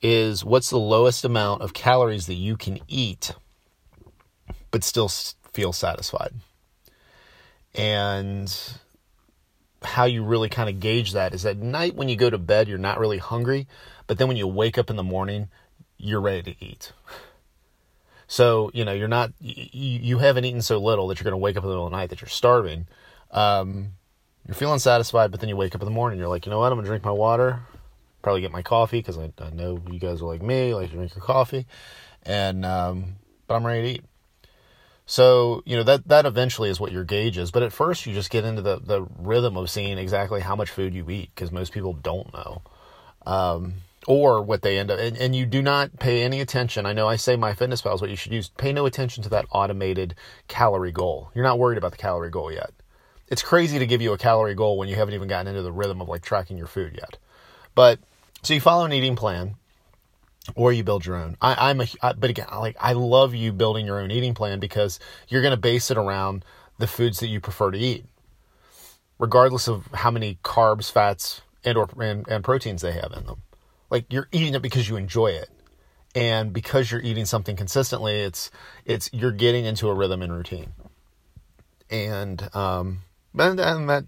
is 0.00 0.44
what's 0.44 0.70
the 0.70 0.78
lowest 0.78 1.24
amount 1.24 1.62
of 1.62 1.74
calories 1.74 2.26
that 2.26 2.34
you 2.34 2.56
can 2.56 2.78
eat 2.86 3.32
but 4.70 4.84
still 4.84 5.08
feel 5.52 5.72
satisfied. 5.72 6.32
And 7.74 8.52
how 9.82 10.04
you 10.04 10.24
really 10.24 10.48
kind 10.48 10.68
of 10.68 10.80
gauge 10.80 11.12
that 11.12 11.34
is 11.34 11.46
at 11.46 11.58
night 11.58 11.94
when 11.94 12.08
you 12.08 12.16
go 12.16 12.30
to 12.30 12.38
bed, 12.38 12.68
you're 12.68 12.78
not 12.78 12.98
really 12.98 13.18
hungry, 13.18 13.66
but 14.06 14.18
then 14.18 14.28
when 14.28 14.36
you 14.36 14.46
wake 14.46 14.78
up 14.78 14.90
in 14.90 14.96
the 14.96 15.02
morning, 15.02 15.48
you're 15.96 16.20
ready 16.20 16.42
to 16.54 16.64
eat. 16.64 16.92
So, 18.26 18.70
you 18.74 18.84
know, 18.84 18.92
you're 18.92 19.08
not, 19.08 19.32
you, 19.40 19.98
you 20.00 20.18
haven't 20.18 20.44
eaten 20.44 20.62
so 20.62 20.78
little 20.78 21.08
that 21.08 21.18
you're 21.18 21.24
going 21.24 21.32
to 21.32 21.38
wake 21.38 21.56
up 21.56 21.62
in 21.62 21.68
the 21.68 21.74
middle 21.74 21.86
of 21.86 21.92
the 21.92 21.96
night 21.96 22.10
that 22.10 22.20
you're 22.20 22.28
starving. 22.28 22.86
Um, 23.30 23.92
you're 24.46 24.54
feeling 24.54 24.78
satisfied, 24.78 25.30
but 25.30 25.40
then 25.40 25.48
you 25.48 25.56
wake 25.56 25.74
up 25.74 25.80
in 25.80 25.86
the 25.86 25.92
morning, 25.92 26.18
you're 26.18 26.28
like, 26.28 26.46
you 26.46 26.50
know 26.50 26.58
what, 26.58 26.72
I'm 26.72 26.76
going 26.76 26.84
to 26.84 26.90
drink 26.90 27.04
my 27.04 27.10
water, 27.10 27.60
probably 28.22 28.40
get 28.40 28.50
my 28.50 28.62
coffee 28.62 28.98
because 28.98 29.18
I, 29.18 29.32
I 29.38 29.50
know 29.50 29.80
you 29.90 29.98
guys 29.98 30.20
are 30.20 30.26
like 30.26 30.42
me, 30.42 30.74
like 30.74 30.90
to 30.90 30.96
drink 30.96 31.14
your 31.14 31.24
coffee, 31.24 31.66
and, 32.24 32.64
um, 32.64 33.16
but 33.46 33.54
I'm 33.54 33.66
ready 33.66 33.82
to 33.82 33.88
eat. 33.98 34.04
So, 35.10 35.62
you 35.64 35.74
know, 35.74 35.84
that, 35.84 36.06
that 36.08 36.26
eventually 36.26 36.68
is 36.68 36.78
what 36.78 36.92
your 36.92 37.02
gauge 37.02 37.38
is. 37.38 37.50
But 37.50 37.62
at 37.62 37.72
first, 37.72 38.04
you 38.04 38.12
just 38.12 38.28
get 38.28 38.44
into 38.44 38.60
the, 38.60 38.78
the 38.78 39.06
rhythm 39.16 39.56
of 39.56 39.70
seeing 39.70 39.96
exactly 39.96 40.42
how 40.42 40.54
much 40.54 40.68
food 40.68 40.92
you 40.92 41.08
eat 41.08 41.30
because 41.34 41.50
most 41.50 41.72
people 41.72 41.94
don't 41.94 42.30
know. 42.34 42.60
Um, 43.24 43.76
or 44.06 44.42
what 44.42 44.60
they 44.60 44.78
end 44.78 44.90
up, 44.90 44.98
and, 44.98 45.16
and, 45.16 45.34
you 45.34 45.46
do 45.46 45.62
not 45.62 45.98
pay 45.98 46.22
any 46.22 46.40
attention. 46.40 46.84
I 46.84 46.92
know 46.92 47.08
I 47.08 47.16
say 47.16 47.36
MyFitnessPal 47.36 47.94
is 47.94 48.00
what 48.02 48.10
you 48.10 48.16
should 48.16 48.32
use. 48.32 48.50
Pay 48.50 48.74
no 48.74 48.84
attention 48.84 49.22
to 49.22 49.30
that 49.30 49.46
automated 49.50 50.14
calorie 50.46 50.92
goal. 50.92 51.30
You're 51.34 51.44
not 51.44 51.58
worried 51.58 51.78
about 51.78 51.92
the 51.92 51.98
calorie 51.98 52.30
goal 52.30 52.52
yet. 52.52 52.70
It's 53.28 53.42
crazy 53.42 53.78
to 53.78 53.86
give 53.86 54.02
you 54.02 54.12
a 54.12 54.18
calorie 54.18 54.54
goal 54.54 54.76
when 54.76 54.88
you 54.88 54.96
haven't 54.96 55.14
even 55.14 55.28
gotten 55.28 55.48
into 55.48 55.62
the 55.62 55.72
rhythm 55.72 56.02
of 56.02 56.08
like 56.08 56.22
tracking 56.22 56.58
your 56.58 56.66
food 56.66 56.94
yet. 56.94 57.16
But 57.74 57.98
so 58.42 58.52
you 58.52 58.60
follow 58.60 58.84
an 58.84 58.92
eating 58.92 59.16
plan 59.16 59.54
or 60.54 60.72
you 60.72 60.84
build 60.84 61.06
your 61.06 61.16
own. 61.16 61.36
I, 61.40 61.70
I'm 61.70 61.80
a, 61.80 61.86
I, 62.02 62.12
but 62.12 62.30
again, 62.30 62.46
like 62.58 62.76
I 62.80 62.92
love 62.92 63.34
you 63.34 63.52
building 63.52 63.86
your 63.86 64.00
own 64.00 64.10
eating 64.10 64.34
plan 64.34 64.60
because 64.60 64.98
you're 65.28 65.42
going 65.42 65.52
to 65.52 65.60
base 65.60 65.90
it 65.90 65.98
around 65.98 66.44
the 66.78 66.86
foods 66.86 67.20
that 67.20 67.28
you 67.28 67.40
prefer 67.40 67.70
to 67.70 67.78
eat, 67.78 68.04
regardless 69.18 69.68
of 69.68 69.86
how 69.94 70.10
many 70.10 70.38
carbs, 70.44 70.90
fats, 70.90 71.42
and 71.64 71.76
or 71.76 71.88
and, 72.00 72.26
and 72.28 72.44
proteins 72.44 72.82
they 72.82 72.92
have 72.92 73.12
in 73.16 73.26
them. 73.26 73.42
Like 73.90 74.12
you're 74.12 74.28
eating 74.32 74.54
it 74.54 74.62
because 74.62 74.88
you 74.88 74.96
enjoy 74.96 75.28
it, 75.28 75.50
and 76.14 76.52
because 76.52 76.90
you're 76.90 77.02
eating 77.02 77.24
something 77.24 77.56
consistently, 77.56 78.20
it's 78.20 78.50
it's 78.84 79.10
you're 79.12 79.32
getting 79.32 79.64
into 79.64 79.88
a 79.88 79.94
rhythm 79.94 80.22
and 80.22 80.32
routine, 80.32 80.72
and 81.90 82.54
um, 82.54 83.00
and, 83.38 83.58
and 83.58 83.88
that 83.88 84.04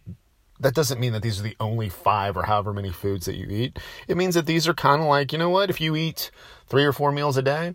that 0.61 0.75
doesn't 0.75 1.01
mean 1.01 1.13
that 1.15 1.23
these 1.23 1.41
are 1.41 1.43
the 1.43 1.57
only 1.59 1.89
five 1.89 2.37
or 2.37 2.45
however 2.45 2.73
many 2.73 2.91
foods 2.91 3.27
that 3.27 3.37
you 3.37 3.47
eat. 3.49 3.79
It 4.07 4.17
means 4.17 4.35
that 4.35 4.47
these 4.47 4.69
are 4.69 4.75
kind 4.75 5.01
of 5.01 5.09
like, 5.09 5.33
you 5.33 5.39
know 5.39 5.51
what, 5.51 5.71
if 5.71 5.81
you 5.81 5.97
eat 5.97 6.31
three 6.67 6.85
or 6.85 6.93
four 6.93 7.11
meals 7.11 7.37
a 7.37 7.43
day, 7.43 7.75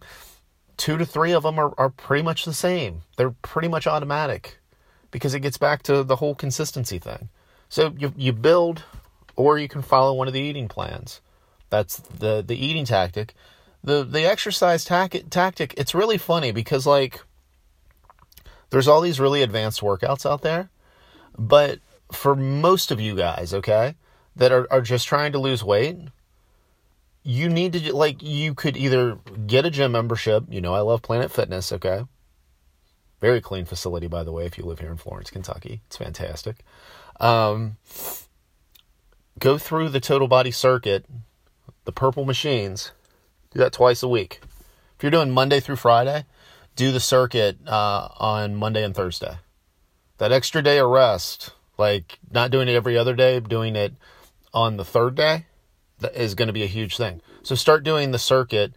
two 0.78 0.98
to 0.98 1.06
three 1.06 1.32
of 1.32 1.44
them 1.44 1.60
are, 1.60 1.74
are 1.78 1.90
pretty 1.90 2.24
much 2.24 2.46
the 2.46 2.54
same. 2.54 3.02
They're 3.18 3.36
pretty 3.42 3.68
much 3.68 3.88
automatic 3.88 4.60
because 5.12 5.34
it 5.34 5.40
gets 5.40 5.58
back 5.58 5.82
to 5.84 6.04
the 6.04 6.18
whole 6.18 6.36
consistency 6.36 7.00
thing. 7.00 7.30
So 7.70 7.94
you, 7.98 8.14
you 8.16 8.34
build 8.34 8.84
or 9.36 9.58
you 9.58 9.68
can 9.68 9.82
follow 9.82 10.14
one 10.14 10.28
of 10.28 10.34
the 10.34 10.42
eating 10.42 10.68
plans. 10.68 11.22
That's 11.70 11.98
the, 11.98 12.44
the 12.46 12.56
eating 12.56 12.86
tactic. 12.86 13.34
The, 13.84 14.04
the 14.04 14.26
exercise 14.26 14.86
tac- 14.86 15.30
tactic, 15.30 15.74
it's 15.78 15.96
really 15.96 16.18
funny 16.18 16.52
because 16.52 16.86
like 16.86 17.22
there's 18.70 18.88
all 18.88 19.02
these 19.02 19.20
really 19.20 19.42
advanced 19.42 19.82
workouts 19.82 20.30
out 20.30 20.42
there, 20.42 20.70
but 21.38 21.80
for 22.12 22.36
most 22.36 22.92
of 22.92 23.00
you 23.00 23.16
guys, 23.16 23.54
okay, 23.54 23.96
that 24.36 24.52
are, 24.52 24.68
are 24.72 24.82
just 24.82 25.08
trying 25.08 25.32
to 25.32 25.40
lose 25.40 25.64
weight, 25.64 25.98
you 27.24 27.50
need 27.50 27.74
to, 27.74 27.96
like, 27.96 28.22
you 28.22 28.54
could 28.54 28.78
either 28.78 29.18
get 29.48 29.66
a 29.66 29.72
gym 29.72 29.92
membership. 29.92 30.44
You 30.50 30.62
know, 30.62 30.74
I 30.74 30.82
love 30.82 31.02
Planet 31.02 31.32
Fitness, 31.32 31.72
okay? 31.72 32.04
Very 33.20 33.42
clean 33.42 33.66
facility, 33.66 34.08
by 34.08 34.24
the 34.24 34.32
way, 34.32 34.46
if 34.46 34.58
you 34.58 34.66
live 34.66 34.80
here 34.80 34.92
in 34.92 34.98
Florence, 34.98 35.32
Kentucky. 35.32 35.82
It's 35.88 35.98
fantastic. 35.98 36.58
Um, 37.20 37.78
go 39.40 39.58
through 39.58 39.90
the 39.90 40.00
total 40.00 40.28
body 40.28 40.52
circuit, 40.52 41.06
the 41.86 41.92
purple 41.92 42.26
machines, 42.26 42.92
do 43.52 43.60
that 43.60 43.74
twice 43.74 44.04
a 44.04 44.08
week. 44.08 44.42
If 44.98 45.04
you're 45.04 45.12
doing 45.12 45.32
Monday 45.32 45.60
through 45.60 45.78
Friday, 45.78 46.26
do 46.76 46.92
the 46.92 47.00
circuit 47.00 47.58
uh, 47.66 48.10
on 48.18 48.56
Monday 48.56 48.84
and 48.84 48.94
Thursday. 48.94 49.38
That 50.18 50.32
extra 50.32 50.62
day 50.62 50.78
of 50.78 50.90
rest, 50.90 51.52
like 51.78 52.20
not 52.32 52.52
doing 52.52 52.68
it 52.68 52.76
every 52.76 52.98
other 52.98 53.16
day, 53.16 53.40
doing 53.40 53.76
it 53.76 53.94
on 54.54 54.78
the 54.78 54.86
third 54.86 55.16
day 55.16 55.46
is 56.14 56.36
going 56.36 56.48
to 56.48 56.54
be 56.54 56.64
a 56.64 56.68
huge 56.68 56.98
thing. 56.98 57.22
So 57.44 57.56
start 57.56 57.84
doing 57.84 58.12
the 58.12 58.20
circuit 58.20 58.74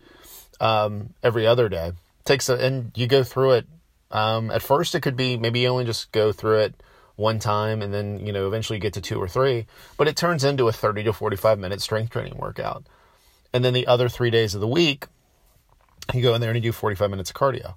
um, 0.61 1.15
every 1.23 1.47
other 1.47 1.69
day. 1.69 1.93
Takes 2.25 2.49
a, 2.49 2.55
and 2.55 2.93
you 2.95 3.07
go 3.07 3.23
through 3.23 3.53
it. 3.53 3.67
Um, 4.11 4.51
at 4.51 4.63
first, 4.63 4.95
it 4.95 5.01
could 5.01 5.17
be 5.17 5.37
maybe 5.37 5.61
you 5.61 5.69
only 5.69 5.85
just 5.85 6.13
go 6.13 6.33
through 6.33 6.61
it 6.61 6.83
one 7.17 7.39
time, 7.39 7.83
and 7.83 7.93
then 7.93 8.25
you 8.25 8.33
know 8.33 8.47
eventually 8.47 8.77
you 8.77 8.81
get 8.81 8.95
to 8.95 9.01
two 9.01 9.21
or 9.21 9.29
three. 9.29 9.67
But 9.97 10.09
it 10.09 10.17
turns 10.17 10.45
into 10.45 10.69
a 10.69 10.73
thirty 10.73 11.03
to 11.05 11.13
forty-five 11.13 11.59
minute 11.59 11.81
strength 11.81 12.11
training 12.11 12.37
workout, 12.37 12.85
and 13.53 13.65
then 13.65 13.75
the 13.75 13.87
other 13.87 14.09
three 14.09 14.31
days 14.31 14.55
of 14.55 14.61
the 14.61 14.69
week, 14.69 15.07
you 16.15 16.23
go 16.23 16.35
in 16.35 16.41
there 16.41 16.51
and 16.51 16.57
you 16.57 16.71
do 16.71 16.73
forty-five 16.73 17.11
minutes 17.11 17.31
of 17.31 17.37
cardio 17.37 17.75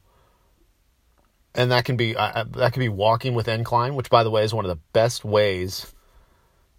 and 1.54 1.72
that 1.72 1.86
can 1.86 1.98
be 1.98 2.16
uh, 2.16 2.46
that 2.52 2.74
can 2.74 2.80
be 2.80 2.90
walking 2.90 3.34
with 3.34 3.48
incline, 3.48 3.96
which 3.96 4.10
by 4.10 4.24
the 4.24 4.32
way 4.32 4.44
is 4.44 4.54
one 4.54 4.66
of 4.66 4.70
the 4.70 4.82
best 4.94 5.26
ways 5.26 5.94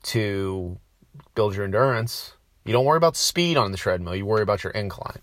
to 0.05 0.79
build 1.35 1.55
your 1.55 1.65
endurance. 1.65 2.35
You 2.65 2.73
don't 2.73 2.85
worry 2.85 2.97
about 2.97 3.17
speed 3.17 3.57
on 3.57 3.73
the 3.73 3.79
treadmill; 3.79 4.17
you 4.17 4.27
worry 4.27 4.43
about 4.43 4.65
your 4.65 4.73
incline. 4.73 5.21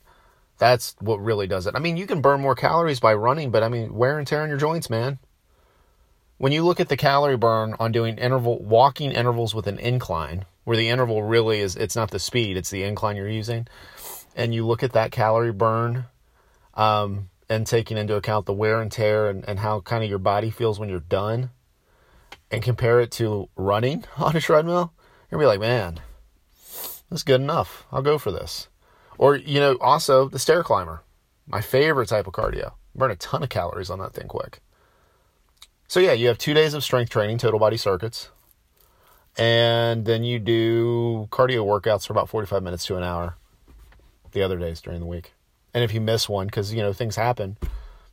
That's 0.58 0.96
what 1.00 1.24
really 1.24 1.48
does 1.48 1.68
it. 1.68 1.76
I 1.76 1.80
mean, 1.80 1.96
you 1.96 2.06
can 2.06 2.22
burn 2.22 2.42
more 2.42 2.56
calories 2.56 3.00
by 3.00 3.14
running, 3.14 3.50
but 3.50 3.64
I 3.64 3.70
mean, 3.70 3.94
wear 3.94 4.18
and 4.20 4.28
tear 4.28 4.42
on 4.42 4.50
your 4.50 4.58
joints, 4.58 4.90
man. 4.90 5.20
When 6.38 6.52
you 6.52 6.64
look 6.64 6.80
at 6.80 6.90
the 6.90 6.98
calorie 6.98 7.38
burn 7.38 7.76
on 7.80 7.92
doing 7.92 8.18
interval 8.18 8.60
walking 8.60 9.12
intervals 9.12 9.56
with 9.56 9.68
an 9.68 9.80
incline, 9.80 10.46
where 10.64 10.78
the 10.78 10.90
interval 10.90 11.24
really 11.24 11.60
is 11.60 11.76
it's 11.76 11.96
not 11.96 12.12
the 12.12 12.20
speed, 12.20 12.56
it's 12.58 12.70
the 12.70 12.84
incline 12.84 13.16
you're 13.16 13.28
using, 13.28 13.68
and 14.36 14.54
you 14.54 14.68
look 14.68 14.84
at 14.84 14.94
that 14.94 15.12
calorie 15.12 15.52
burn 15.52 16.06
um, 16.76 17.30
and 17.50 17.66
taking 17.66 17.98
into 17.98 18.16
account 18.16 18.46
the 18.46 18.54
wear 18.54 18.82
and 18.82 18.92
tear 18.92 19.30
and, 19.30 19.44
and 19.48 19.60
how 19.60 19.82
kind 19.82 20.04
of 20.04 20.10
your 20.10 20.20
body 20.20 20.52
feels 20.52 20.80
when 20.80 20.90
you're 20.90 21.00
done 21.00 21.50
and 22.52 22.62
compare 22.62 23.00
it 23.00 23.12
to 23.12 23.50
running 23.56 24.06
on 24.18 24.36
a 24.36 24.42
treadmill, 24.42 24.94
you're 25.30 25.40
gonna 25.40 25.44
be 25.44 25.48
like, 25.48 25.60
man, 25.60 26.00
that's 27.10 27.24
good 27.24 27.42
enough. 27.42 27.86
I'll 27.92 28.02
go 28.02 28.18
for 28.18 28.32
this. 28.32 28.68
Or, 29.18 29.36
you 29.36 29.60
know, 29.60 29.78
also 29.82 30.30
the 30.30 30.40
stair 30.40 30.64
climber, 30.64 31.04
my 31.48 31.62
favorite 31.62 32.08
type 32.08 32.28
of 32.28 32.34
cardio. 32.34 32.74
Burn 32.96 33.12
a 33.12 33.16
ton 33.16 33.44
of 33.44 33.50
calories 33.50 33.90
on 33.90 34.00
that 34.00 34.14
thing 34.14 34.28
quick. 34.28 34.62
So, 35.88 36.00
yeah, 36.00 36.14
you 36.14 36.28
have 36.28 36.38
two 36.38 36.54
days 36.54 36.74
of 36.74 36.84
strength 36.84 37.10
training, 37.10 37.40
total 37.40 37.60
body 37.60 37.78
circuits, 37.78 38.30
and 39.38 40.06
then 40.06 40.24
you 40.24 40.40
do 40.40 41.28
cardio 41.32 41.66
workouts 41.66 42.06
for 42.06 42.14
about 42.14 42.30
45 42.30 42.62
minutes 42.62 42.86
to 42.86 42.96
an 42.96 43.04
hour 43.04 43.36
the 44.32 44.42
other 44.42 44.58
days 44.58 44.82
during 44.82 45.00
the 45.00 45.06
week. 45.06 45.34
And 45.74 45.84
if 45.84 45.94
you 45.94 46.02
miss 46.02 46.28
one, 46.28 46.48
because, 46.48 46.74
you 46.74 46.82
know, 46.82 46.94
things 46.94 47.16
happen, 47.16 47.58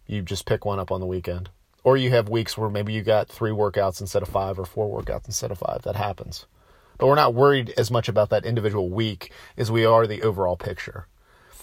you 0.07 0.23
just 0.23 0.47
pick 0.47 0.65
one 0.65 0.79
up 0.79 0.91
on 0.91 1.01
the 1.01 1.07
weekend. 1.07 1.51
Or 1.85 1.97
you 1.97 2.11
have 2.11 2.29
weeks 2.29 2.59
where 2.59 2.69
maybe 2.69 2.93
you 2.93 3.03
got 3.03 3.29
three 3.29 3.53
workouts 3.53 4.01
instead 4.01 4.23
of 4.23 4.29
five 4.29 4.59
or 4.59 4.65
four 4.65 5.03
workouts 5.03 5.27
instead 5.27 5.51
of 5.51 5.59
five. 5.59 5.83
That 5.83 5.97
happens. 5.97 6.47
But 6.99 7.07
we're 7.07 7.15
not 7.15 7.35
worried 7.35 7.73
as 7.77 7.91
much 7.91 8.09
about 8.09 8.31
that 8.31 8.45
individual 8.45 8.91
week 8.91 9.31
as 9.57 9.71
we 9.71 9.85
are 9.85 10.07
the 10.07 10.23
overall 10.23 10.57
picture. 10.57 11.07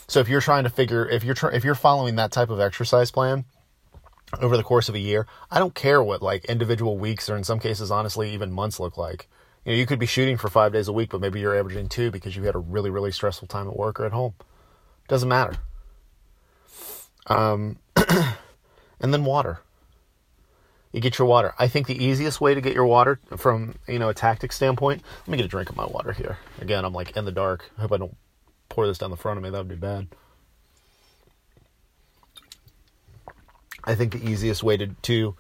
So 0.08 0.20
if 0.20 0.30
you're 0.30 0.42
trying 0.42 0.64
to 0.64 0.70
figure, 0.70 1.08
if 1.08 1.24
you're 1.24 1.34
trying, 1.34 1.56
if 1.56 1.64
you're 1.64 1.76
following 1.76 2.16
that 2.16 2.32
type 2.32 2.50
of 2.50 2.60
exercise 2.60 3.12
plan 3.12 3.46
over 4.42 4.58
the 4.58 4.64
course 4.64 4.90
of 4.90 4.96
a 4.96 5.00
year, 5.00 5.28
I 5.50 5.60
don't 5.60 5.76
care 5.76 6.04
what 6.04 6.22
like 6.22 6.46
individual 6.46 6.98
weeks 6.98 7.30
or 7.30 7.38
in 7.38 7.44
some 7.44 7.60
cases, 7.60 7.92
honestly, 7.92 8.34
even 8.34 8.52
months 8.52 8.80
look 8.80 8.98
like. 8.98 9.28
You 9.66 9.72
know, 9.72 9.78
you 9.78 9.86
could 9.86 10.00
be 10.00 10.06
shooting 10.06 10.38
for 10.38 10.50
five 10.50 10.74
days 10.74 10.88
a 10.88 10.94
week, 10.94 11.10
but 11.10 11.22
maybe 11.22 11.40
you're 11.40 11.58
averaging 11.58 11.88
two 11.88 12.12
because 12.12 12.36
you 12.36 12.44
had 12.44 12.56
a 12.56 12.60
really, 12.60 12.90
really 12.90 13.12
stressful 13.12 13.48
time 13.48 13.68
at 13.68 13.78
work 13.78 14.00
or 14.00 14.06
at 14.06 14.12
home. 14.12 14.34
Doesn't 15.08 15.30
matter. 15.30 15.56
Um, 17.28 17.78
and 19.00 19.14
then 19.14 19.26
water. 19.26 19.60
You 20.92 21.00
get 21.00 21.18
your 21.18 21.28
water. 21.28 21.54
I 21.58 21.68
think 21.68 21.88
the 21.88 22.04
easiest 22.04 22.40
way 22.40 22.54
to 22.54 22.62
get 22.62 22.74
your 22.74 22.86
water 22.86 23.20
from, 23.36 23.76
you 23.88 23.98
know, 23.98 24.10
a 24.10 24.14
tactic 24.14 24.52
standpoint, 24.52 25.02
let 25.22 25.28
me 25.28 25.38
get 25.38 25.46
a 25.46 25.50
drink 25.50 25.70
of 25.70 25.76
my 25.76 25.86
water 25.86 26.14
here. 26.14 26.38
Again, 26.62 26.86
I'm 26.86 26.94
like 26.94 27.18
in 27.18 27.26
the 27.26 27.32
dark. 27.32 27.72
I 27.78 27.82
hope 27.82 27.94
I 27.94 27.98
don't 27.98 28.16
pour 28.70 28.86
this 28.86 29.00
down 29.00 29.10
the 29.10 29.18
front 29.18 29.38
of 29.38 29.44
me. 29.44 29.50
That 29.50 29.58
would 29.58 29.68
be 29.68 29.76
bad. 29.76 30.08
I 33.84 33.96
think 33.96 34.14
the 34.14 34.30
easiest 34.30 34.64
way 34.64 34.78
to, 34.78 34.88
to 34.88 35.36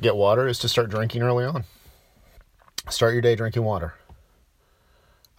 get 0.00 0.16
water 0.16 0.46
is 0.46 0.60
to 0.60 0.68
start 0.68 0.88
drinking 0.88 1.22
early 1.22 1.44
on. 1.44 1.64
Start 2.88 3.12
your 3.12 3.22
day 3.22 3.34
drinking 3.34 3.64
water. 3.64 3.94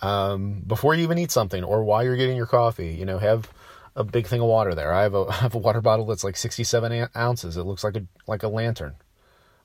Um, 0.01 0.61
before 0.67 0.93
you 0.93 1.03
even 1.03 1.17
eat 1.17 1.31
something 1.31 1.63
or 1.63 1.83
while 1.83 2.03
you're 2.03 2.17
getting 2.17 2.35
your 2.35 2.45
coffee, 2.45 2.93
you 2.93 3.05
know, 3.05 3.17
have 3.17 3.49
a 3.95 4.03
big 4.03 4.27
thing 4.27 4.41
of 4.41 4.47
water 4.47 4.73
there. 4.73 4.93
I 4.93 5.03
have 5.03 5.13
a 5.13 5.25
I 5.29 5.33
have 5.35 5.55
a 5.55 5.59
water 5.59 5.81
bottle 5.81 6.05
that's 6.05 6.23
like 6.23 6.37
67 6.37 7.09
ounces. 7.15 7.57
It 7.57 7.63
looks 7.63 7.83
like 7.83 7.95
a 7.95 8.05
like 8.27 8.43
a 8.43 8.47
lantern. 8.47 8.95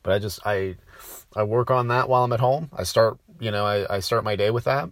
But 0.03 0.13
I 0.13 0.19
just 0.19 0.41
I 0.47 0.77
I 1.35 1.43
work 1.43 1.71
on 1.71 1.89
that 1.89 2.09
while 2.09 2.25
I'm 2.25 2.33
at 2.33 2.41
home. 2.41 2.71
I 2.73 2.85
start 2.85 3.19
you 3.41 3.51
know, 3.51 3.65
I, 3.65 3.97
I 3.97 4.01
start 4.01 4.25
my 4.25 4.37
day 4.37 4.51
with 4.51 4.65
that. 4.65 4.91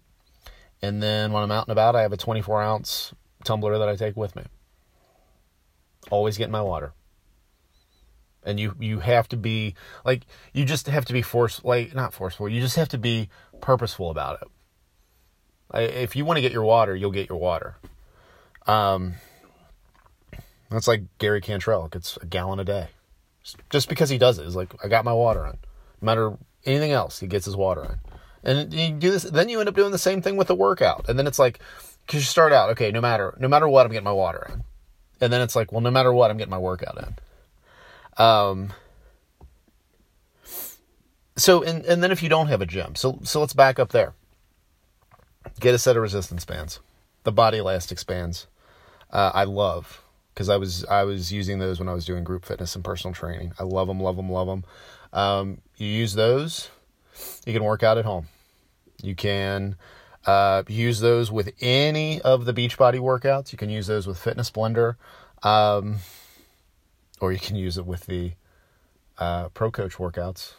And 0.83 1.03
then 1.03 1.33
when 1.33 1.43
I'm 1.43 1.51
out 1.51 1.67
and 1.67 1.73
about, 1.73 1.97
I 1.97 2.03
have 2.03 2.13
a 2.13 2.17
24 2.17 2.63
ounce 2.63 3.15
tumbler 3.45 3.79
that 3.79 3.89
I 3.89 3.97
take 3.97 4.17
with 4.17 4.37
me. 4.37 4.45
Always 6.11 6.37
getting 6.37 6.53
my 6.53 6.63
water. 6.63 6.93
And 8.45 8.61
you 8.61 8.77
you 8.79 9.01
have 9.01 9.29
to 9.31 9.37
be 9.37 9.75
like 10.05 10.25
you 10.53 10.65
just 10.65 10.87
have 10.87 11.05
to 11.07 11.13
be 11.13 11.23
forced 11.23 11.65
like 11.65 11.95
not 11.95 12.15
forceful. 12.15 12.49
You 12.49 12.61
just 12.61 12.77
have 12.77 12.89
to 12.91 12.99
be 12.99 13.29
purposeful 13.61 14.11
about 14.11 14.41
it. 14.41 14.49
If 15.75 16.15
you 16.15 16.25
want 16.25 16.37
to 16.37 16.41
get 16.41 16.53
your 16.53 16.63
water, 16.63 16.95
you'll 16.95 17.11
get 17.11 17.29
your 17.29 17.39
water. 17.39 17.77
Um, 18.67 19.15
that's 20.71 20.89
like 20.89 21.05
Gary 21.19 21.41
Cantrell 21.41 21.89
gets 21.89 22.17
a 22.21 22.27
gallon 22.27 22.59
a 22.59 22.65
day, 22.65 22.89
just 23.71 23.89
because 23.89 24.11
he 24.11 24.19
does 24.19 24.39
it. 24.39 24.43
it. 24.43 24.49
Is 24.49 24.57
like 24.57 24.75
I 24.85 24.89
got 24.89 25.05
my 25.05 25.13
water 25.13 25.47
on. 25.47 25.59
No 26.01 26.07
matter 26.07 26.37
anything 26.65 26.93
else, 26.93 27.21
he 27.21 27.27
gets 27.27 27.47
his 27.47 27.57
water 27.57 27.85
on. 27.85 28.01
And 28.43 28.73
you 28.73 28.91
do 28.91 29.11
this, 29.11 29.25
then 29.25 29.49
you 29.49 29.59
end 29.59 29.69
up 29.69 29.75
doing 29.75 29.91
the 29.93 29.99
same 29.99 30.23
thing 30.23 30.37
with 30.37 30.47
the 30.47 30.55
workout. 30.55 31.09
And 31.09 31.19
then 31.19 31.27
it's 31.27 31.39
like, 31.39 31.59
because 32.07 32.21
you 32.21 32.27
start 32.27 32.53
out, 32.53 32.71
okay, 32.71 32.93
no 32.93 33.01
matter 33.01 33.35
no 33.39 33.49
matter 33.49 33.69
what, 33.69 33.87
I'm 33.87 33.93
getting 33.93 34.05
my 34.05 34.13
water 34.13 34.47
in. 34.53 34.65
And 35.21 35.33
then 35.33 35.41
it's 35.41 35.57
like, 35.57 35.73
well, 35.73 35.81
no 35.81 35.91
matter 35.91 36.13
what, 36.13 36.31
I'm 36.31 36.37
getting 36.37 36.51
my 36.51 36.59
workout 36.59 36.99
in. 38.19 38.25
Um. 38.25 38.73
So 41.37 41.63
and 41.63 41.85
and 41.85 42.03
then 42.03 42.13
if 42.13 42.23
you 42.23 42.29
don't 42.29 42.47
have 42.47 42.63
a 42.63 42.67
gym, 42.67 42.95
so 42.95 43.19
so 43.25 43.41
let's 43.41 43.53
back 43.53 43.79
up 43.79 43.91
there. 43.91 44.15
Get 45.61 45.75
a 45.75 45.79
set 45.79 45.97
of 45.97 46.03
resistance 46.03 46.45
bands, 46.45 46.81
the 47.25 47.33
body 47.33 47.59
elastic 47.59 48.05
bands. 48.07 48.47
Uh, 49.11 49.31
I 49.35 49.45
love 49.45 50.03
because 50.35 50.49
I 50.49 50.57
was 50.57 50.85
I 50.85 51.05
was 51.05 51.33
using 51.33 51.59
those 51.59 51.79
when 51.79 51.89
I 51.89 51.95
was 51.95 52.05
doing 52.05 52.25
group 52.25 52.45
fitness 52.45 52.75
and 52.75 52.85
personal 52.85 53.15
training. 53.15 53.53
I 53.59 53.63
love 53.63 53.89
them, 53.89 54.01
love 54.01 54.17
them, 54.17 54.31
love 54.31 54.47
them. 54.47 54.65
Um, 55.13 55.59
you 55.77 55.87
use 55.87 56.15
those, 56.15 56.71
you 57.47 57.53
can 57.53 57.65
work 57.65 57.83
out 57.83 57.99
at 57.99 58.05
home. 58.05 58.29
You 59.03 59.15
can 59.15 59.77
uh, 60.27 60.65
use 60.69 61.01
those 61.01 61.31
with 61.31 61.53
any 61.61 62.21
of 62.21 62.45
the 62.45 62.53
Beachbody 62.53 62.99
workouts. 62.99 63.53
You 63.53 63.59
can 63.59 63.71
use 63.71 63.87
those 63.87 64.07
with 64.07 64.19
Fitness 64.19 64.51
Blender, 64.51 64.97
um, 65.43 65.97
or 67.21 67.33
you 67.33 67.39
can 67.39 67.57
use 67.57 67.79
it 67.79 67.87
with 67.87 68.07
the 68.07 68.33
uh, 69.19 69.49
Pro 69.51 69.71
Coach 69.71 69.95
workouts 69.95 70.55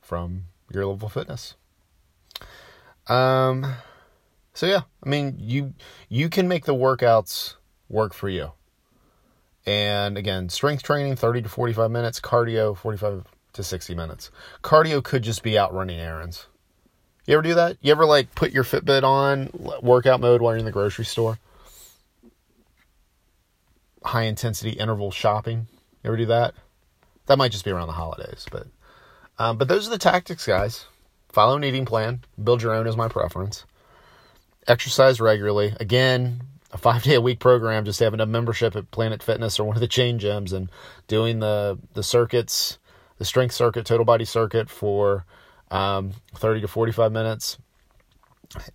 from 0.00 0.44
Your 0.72 0.86
Level 0.86 1.08
Fitness. 1.08 1.54
Um, 3.08 3.74
so 4.54 4.66
yeah, 4.66 4.82
I 5.04 5.08
mean 5.08 5.36
you 5.38 5.74
you 6.08 6.28
can 6.28 6.48
make 6.48 6.64
the 6.64 6.74
workouts 6.74 7.54
work 7.88 8.14
for 8.14 8.28
you. 8.28 8.52
And 9.66 10.16
again, 10.16 10.48
strength 10.48 10.82
training 10.82 11.16
30 11.16 11.42
to 11.42 11.48
45 11.48 11.90
minutes, 11.90 12.20
cardio 12.20 12.76
45 12.76 13.24
to 13.54 13.62
60 13.62 13.94
minutes. 13.94 14.30
Cardio 14.62 15.02
could 15.02 15.22
just 15.22 15.42
be 15.42 15.58
out 15.58 15.74
running 15.74 15.98
errands. 15.98 16.46
You 17.26 17.34
ever 17.34 17.42
do 17.42 17.54
that? 17.54 17.76
You 17.82 17.92
ever 17.92 18.06
like 18.06 18.34
put 18.34 18.52
your 18.52 18.64
Fitbit 18.64 19.02
on 19.02 19.50
workout 19.82 20.20
mode 20.20 20.40
while 20.40 20.52
you're 20.54 20.60
in 20.60 20.64
the 20.64 20.72
grocery 20.72 21.04
store? 21.04 21.38
High 24.02 24.22
intensity 24.22 24.70
interval 24.70 25.10
shopping. 25.10 25.66
You 26.02 26.08
ever 26.08 26.16
do 26.16 26.26
that? 26.26 26.54
That 27.26 27.36
might 27.36 27.52
just 27.52 27.66
be 27.66 27.70
around 27.70 27.88
the 27.88 27.92
holidays, 27.92 28.46
but 28.50 28.68
um, 29.38 29.58
but 29.58 29.68
those 29.68 29.86
are 29.86 29.90
the 29.90 29.98
tactics, 29.98 30.46
guys. 30.46 30.86
Follow 31.28 31.56
an 31.56 31.64
eating 31.64 31.84
plan. 31.84 32.22
Build 32.42 32.62
your 32.62 32.72
own 32.72 32.86
is 32.86 32.96
my 32.96 33.08
preference. 33.08 33.64
Exercise 34.66 35.20
regularly. 35.20 35.74
Again, 35.78 36.40
a 36.70 36.78
five 36.78 37.02
day 37.02 37.14
a 37.14 37.20
week 37.20 37.38
program, 37.38 37.84
just 37.84 38.00
having 38.00 38.20
a 38.20 38.26
membership 38.26 38.76
at 38.76 38.90
Planet 38.90 39.22
Fitness 39.22 39.58
or 39.58 39.64
one 39.64 39.76
of 39.76 39.80
the 39.80 39.88
chain 39.88 40.18
gyms 40.18 40.52
and 40.52 40.70
doing 41.06 41.40
the 41.40 41.78
the 41.94 42.02
circuits, 42.02 42.78
the 43.18 43.24
strength 43.24 43.54
circuit, 43.54 43.86
total 43.86 44.04
body 44.04 44.24
circuit 44.24 44.68
for 44.68 45.24
um, 45.70 46.12
30 46.34 46.62
to 46.62 46.68
45 46.68 47.12
minutes, 47.12 47.58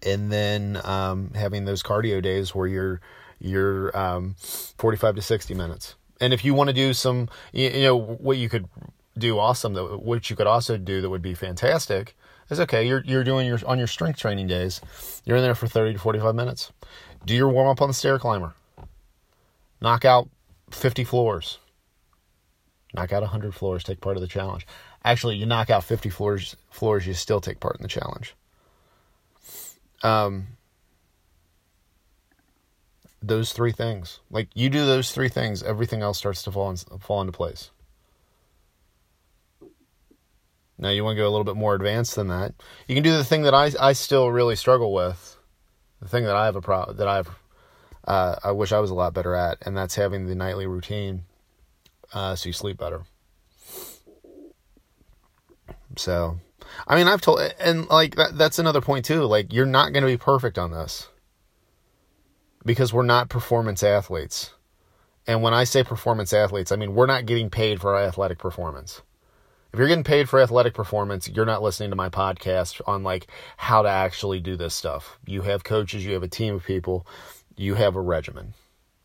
and 0.06 0.32
then 0.32 0.80
um, 0.84 1.32
having 1.36 1.66
those 1.66 1.84
cardio 1.84 2.22
days 2.22 2.56
where 2.56 2.68
you're 2.68 3.02
you're 3.40 3.96
um, 3.98 4.36
45 4.40 5.16
to 5.16 5.22
60 5.22 5.54
minutes. 5.54 5.96
And 6.22 6.34
if 6.34 6.46
you 6.46 6.54
want 6.54 6.70
to 6.70 6.74
do 6.74 6.94
some, 6.94 7.28
you, 7.52 7.70
you 7.70 7.82
know, 7.84 7.98
what 7.98 8.38
you 8.38 8.48
could 8.48 8.70
do 9.18 9.38
awesome, 9.38 9.74
that 9.74 10.02
what 10.02 10.30
you 10.30 10.36
could 10.36 10.48
also 10.48 10.78
do 10.78 11.02
that 11.02 11.10
would 11.10 11.22
be 11.22 11.34
fantastic 11.34 12.16
is 12.50 12.60
okay. 12.62 12.88
You're 12.88 13.04
you're 13.06 13.24
doing 13.24 13.46
your 13.46 13.60
on 13.66 13.78
your 13.78 13.88
strength 13.88 14.20
training 14.20 14.48
days. 14.48 14.82
You're 15.26 15.38
in 15.38 15.44
there 15.44 15.56
for 15.56 15.68
30 15.68 15.94
to 15.94 16.00
45 16.00 16.36
minutes 16.36 16.72
do 17.26 17.34
your 17.34 17.50
warm 17.50 17.68
up 17.68 17.82
on 17.82 17.88
the 17.88 17.94
stair 17.94 18.20
climber. 18.20 18.54
Knock 19.82 20.06
out 20.06 20.30
50 20.72 21.04
floors. 21.04 21.60
Knock 22.94 23.12
out 23.12 23.22
100 23.22 23.56
floors, 23.56 23.84
take 23.84 24.02
part 24.02 24.18
of 24.18 24.22
the 24.22 24.28
challenge. 24.28 24.68
Actually, 25.04 25.36
you 25.36 25.46
knock 25.46 25.70
out 25.70 25.84
50 25.84 26.10
floors, 26.10 26.56
floors 26.70 27.08
you 27.08 27.14
still 27.14 27.42
take 27.42 27.60
part 27.60 27.76
in 27.76 27.82
the 27.82 27.88
challenge. 27.88 28.36
Um, 30.04 30.48
those 33.22 33.54
three 33.54 33.72
things. 33.72 34.20
Like 34.30 34.50
you 34.54 34.70
do 34.70 34.86
those 34.86 35.12
three 35.12 35.30
things, 35.30 35.64
everything 35.64 36.02
else 36.02 36.18
starts 36.18 36.44
to 36.44 36.52
fall 36.52 36.70
in, 36.70 36.78
fall 36.78 37.22
into 37.22 37.34
place. 37.34 37.72
Now 40.78 40.90
you 40.90 41.04
want 41.04 41.16
to 41.16 41.22
go 41.22 41.28
a 41.28 41.32
little 41.32 41.46
bit 41.46 41.56
more 41.56 41.76
advanced 41.76 42.16
than 42.16 42.28
that. 42.28 42.54
You 42.88 42.96
can 42.96 43.04
do 43.04 43.16
the 43.16 43.24
thing 43.24 43.44
that 43.44 43.54
I 43.54 43.72
I 43.80 43.94
still 43.94 44.30
really 44.30 44.56
struggle 44.56 44.94
with 44.94 45.38
the 46.04 46.10
thing 46.10 46.26
that 46.26 46.36
I 46.36 46.46
have 46.46 46.56
a 46.56 46.62
pro 46.62 46.92
that 46.94 47.08
I've 47.08 47.30
uh, 48.06 48.36
I 48.44 48.52
wish 48.52 48.74
I 48.74 48.80
was 48.80 48.90
a 48.90 48.96
lot 48.96 49.14
better 49.14 49.34
at, 49.34 49.58
and 49.62 49.76
that's 49.76 49.96
having 49.96 50.28
the 50.28 50.36
nightly 50.36 50.68
routine 50.68 51.24
uh, 52.14 52.36
so 52.36 52.50
you 52.50 52.54
sleep 52.54 52.78
better. 52.78 53.04
So, 55.96 56.40
I 56.86 56.96
mean, 56.96 57.08
I've 57.08 57.22
told, 57.22 57.40
and 57.60 57.88
like 57.88 58.16
that, 58.16 58.38
that's 58.38 58.60
another 58.60 58.82
point 58.82 59.06
too. 59.06 59.24
Like, 59.24 59.54
you're 59.54 59.66
not 59.66 59.94
going 59.94 60.02
to 60.02 60.08
be 60.08 60.18
perfect 60.18 60.58
on 60.58 60.72
this 60.72 61.08
because 62.66 62.92
we're 62.92 63.04
not 63.04 63.30
performance 63.30 63.84
athletes. 63.84 64.52
And 65.26 65.42
when 65.42 65.54
I 65.54 65.64
say 65.64 65.84
performance 65.84 66.34
athletes, 66.34 66.74
I 66.74 66.76
mean 66.76 66.96
we're 66.96 67.06
not 67.06 67.26
getting 67.26 67.50
paid 67.50 67.80
for 67.80 67.96
our 67.96 68.04
athletic 68.04 68.40
performance 68.40 69.02
if 69.74 69.80
you're 69.80 69.88
getting 69.88 70.04
paid 70.04 70.30
for 70.30 70.40
athletic 70.40 70.76
performance, 70.76 71.28
you're 71.28 71.48
not 71.48 71.64
listening 71.64 71.90
to 71.90 71.96
my 71.96 72.08
podcast 72.08 72.80
on 72.86 73.02
like 73.02 73.26
how 73.58 73.82
to 73.82 73.90
actually 73.90 74.40
do 74.40 74.56
this 74.56 74.76
stuff. 74.76 75.18
You 75.26 75.42
have 75.42 75.64
coaches, 75.64 76.06
you 76.06 76.14
have 76.14 76.22
a 76.22 76.28
team 76.28 76.54
of 76.54 76.64
people, 76.64 77.08
you 77.58 77.74
have 77.74 77.96
a 77.96 78.02
regimen. 78.02 78.54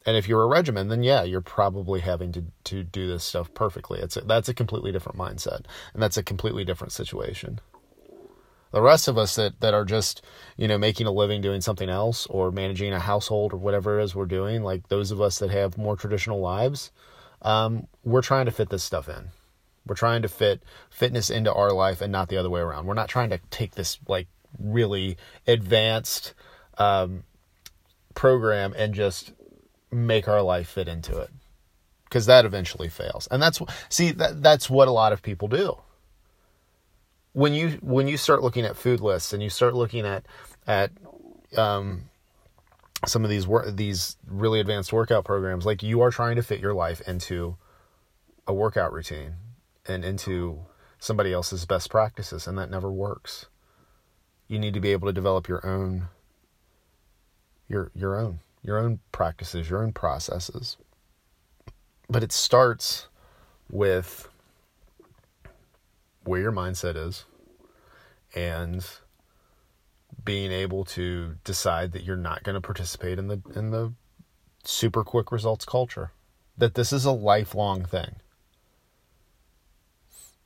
And 0.04 0.14
if 0.14 0.28
you're 0.28 0.42
a 0.42 0.46
regimen, 0.46 0.88
then 0.88 1.02
yeah, 1.02 1.22
you're 1.22 1.40
probably 1.40 2.00
having 2.00 2.33
to, 2.33 2.44
to 2.64 2.83
do 2.83 3.09
this 3.09 3.24
stuff 3.24 3.52
perfectly. 3.54 4.00
It's 4.00 4.18
a, 4.18 4.20
that's 4.20 4.50
a 4.50 4.54
completely 4.54 4.92
different 4.92 5.18
mindset, 5.18 5.64
and 5.94 6.02
that's 6.02 6.18
a 6.18 6.22
completely 6.22 6.66
different 6.66 6.92
situation. 6.92 7.61
The 8.70 8.83
rest 8.83 9.09
of 9.09 9.16
us 9.16 9.37
that, 9.37 9.61
that 9.61 9.72
are 9.72 9.87
just, 9.87 10.22
you 10.59 10.68
know, 10.68 10.76
making 10.76 11.07
a 11.07 11.11
living 11.11 11.40
doing 11.40 11.62
something 11.62 11.88
else 11.88 12.26
or 12.26 12.50
managing 12.50 12.92
a 12.92 13.00
household 13.00 13.54
or 13.54 13.57
whatever 13.57 13.98
it 13.98 14.04
is 14.04 14.14
we're 14.14 14.26
doing, 14.26 14.62
like 14.62 14.88
those 14.88 15.11
of 15.11 15.22
us 15.22 15.38
that 15.38 15.50
have 15.50 15.78
more 15.78 15.96
traditional 15.96 16.40
lives, 16.40 16.90
um, 17.40 17.87
we're 18.04 18.20
trying 18.20 18.44
to 18.44 18.52
fit 18.52 18.68
this 18.68 18.85
stuff 18.85 19.09
in. 19.09 19.31
We're 19.88 19.94
trying 19.94 20.22
to 20.22 20.29
fit 20.29 20.62
fitness 20.90 21.31
into 21.31 21.53
our 21.53 21.72
life 21.72 22.01
and 22.01 22.12
not 22.12 22.29
the 22.29 22.37
other 22.37 22.51
way 22.51 22.61
around. 22.61 22.87
We're 22.87 22.94
not 22.94 23.09
trying 23.09 23.31
to 23.31 23.40
take 23.51 23.74
this 23.74 23.98
like 24.07 24.29
really 24.59 25.16
advanced 25.46 26.35
um, 26.79 27.24
program 28.14 28.74
and 28.77 28.94
just 28.94 29.33
make 29.90 30.29
our 30.29 30.42
life 30.42 30.68
fit 30.68 30.88
into 30.88 31.18
it 31.18 31.31
because 32.05 32.27
that 32.27 32.44
eventually 32.44 32.88
fails. 32.88 33.29
And 33.31 33.42
that's 33.42 33.61
see 33.88 34.12
that 34.12 34.42
that's 34.42 34.70
what 34.70 34.88
a 34.88 34.92
lot 34.92 35.12
of 35.12 35.22
people 35.22 35.48
do. 35.48 35.79
When 37.33 37.53
you 37.53 37.79
when 37.83 38.09
you 38.09 38.16
start 38.16 38.42
looking 38.42 38.64
at 38.64 38.77
food 38.77 39.01
lists 39.01 39.33
and 39.33 39.42
you 39.42 39.51
start 39.51 39.74
looking 39.74 40.05
at 40.05 40.24
at 40.66 40.90
um, 41.57 42.05
some 43.07 43.24
of 43.24 43.31
these 43.31 43.46
wor- 43.46 43.70
these 43.70 44.16
really 44.27 44.61
advanced 44.61 44.92
workout 44.92 45.24
programs, 45.24 45.64
like 45.64 45.83
you 45.83 46.01
are 46.01 46.11
trying 46.11 46.37
to 46.37 46.42
fit 46.42 46.61
your 46.61 46.74
life 46.74 47.01
into 47.07 47.57
a 48.46 48.55
workout 48.55 48.92
routine 48.92 49.35
and 49.88 50.05
into 50.05 50.61
somebody 50.98 51.33
else's 51.33 51.64
best 51.64 51.90
practices, 51.90 52.46
and 52.46 52.59
that 52.59 52.70
never 52.70 52.90
works. 52.92 53.46
You 54.46 54.59
need 54.59 54.74
to 54.74 54.81
be 54.81 54.92
able 54.92 55.09
to 55.09 55.12
develop 55.12 55.48
your 55.48 55.66
own 55.66 56.09
your 57.68 57.90
your 57.94 58.18
own 58.18 58.40
your 58.62 58.79
own 58.79 59.01
practices, 59.12 59.70
your 59.70 59.83
own 59.83 59.92
processes. 59.92 60.77
But 62.09 62.22
it 62.22 62.33
starts 62.33 63.09
with 63.70 64.29
where 66.24 66.40
your 66.40 66.53
mindset 66.53 66.96
is 66.96 67.24
and 68.35 68.85
being 70.24 70.53
able 70.53 70.85
to 70.85 71.37
decide 71.44 71.92
that 71.92 72.05
you're 72.05 72.16
not 72.16 72.42
going 72.42 72.55
to 72.55 72.61
participate 72.61 73.18
in 73.18 73.29
the 73.29 73.40
in 73.55 73.70
the 73.70 73.92
super 74.64 75.05
quick 75.05 75.31
results 75.31 75.64
culture. 75.64 76.12
That 76.57 76.74
this 76.74 76.92
is 76.92 77.05
a 77.05 77.12
lifelong 77.12 77.85
thing. 77.85 78.16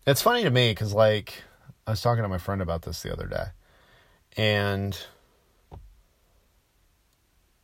It's 0.06 0.22
funny 0.22 0.42
to 0.42 0.50
me 0.50 0.72
because, 0.72 0.92
like, 0.92 1.44
I 1.86 1.92
was 1.92 2.00
talking 2.00 2.22
to 2.22 2.28
my 2.28 2.38
friend 2.38 2.60
about 2.60 2.82
this 2.82 3.02
the 3.02 3.12
other 3.12 3.26
day. 3.26 3.46
And 4.36 4.98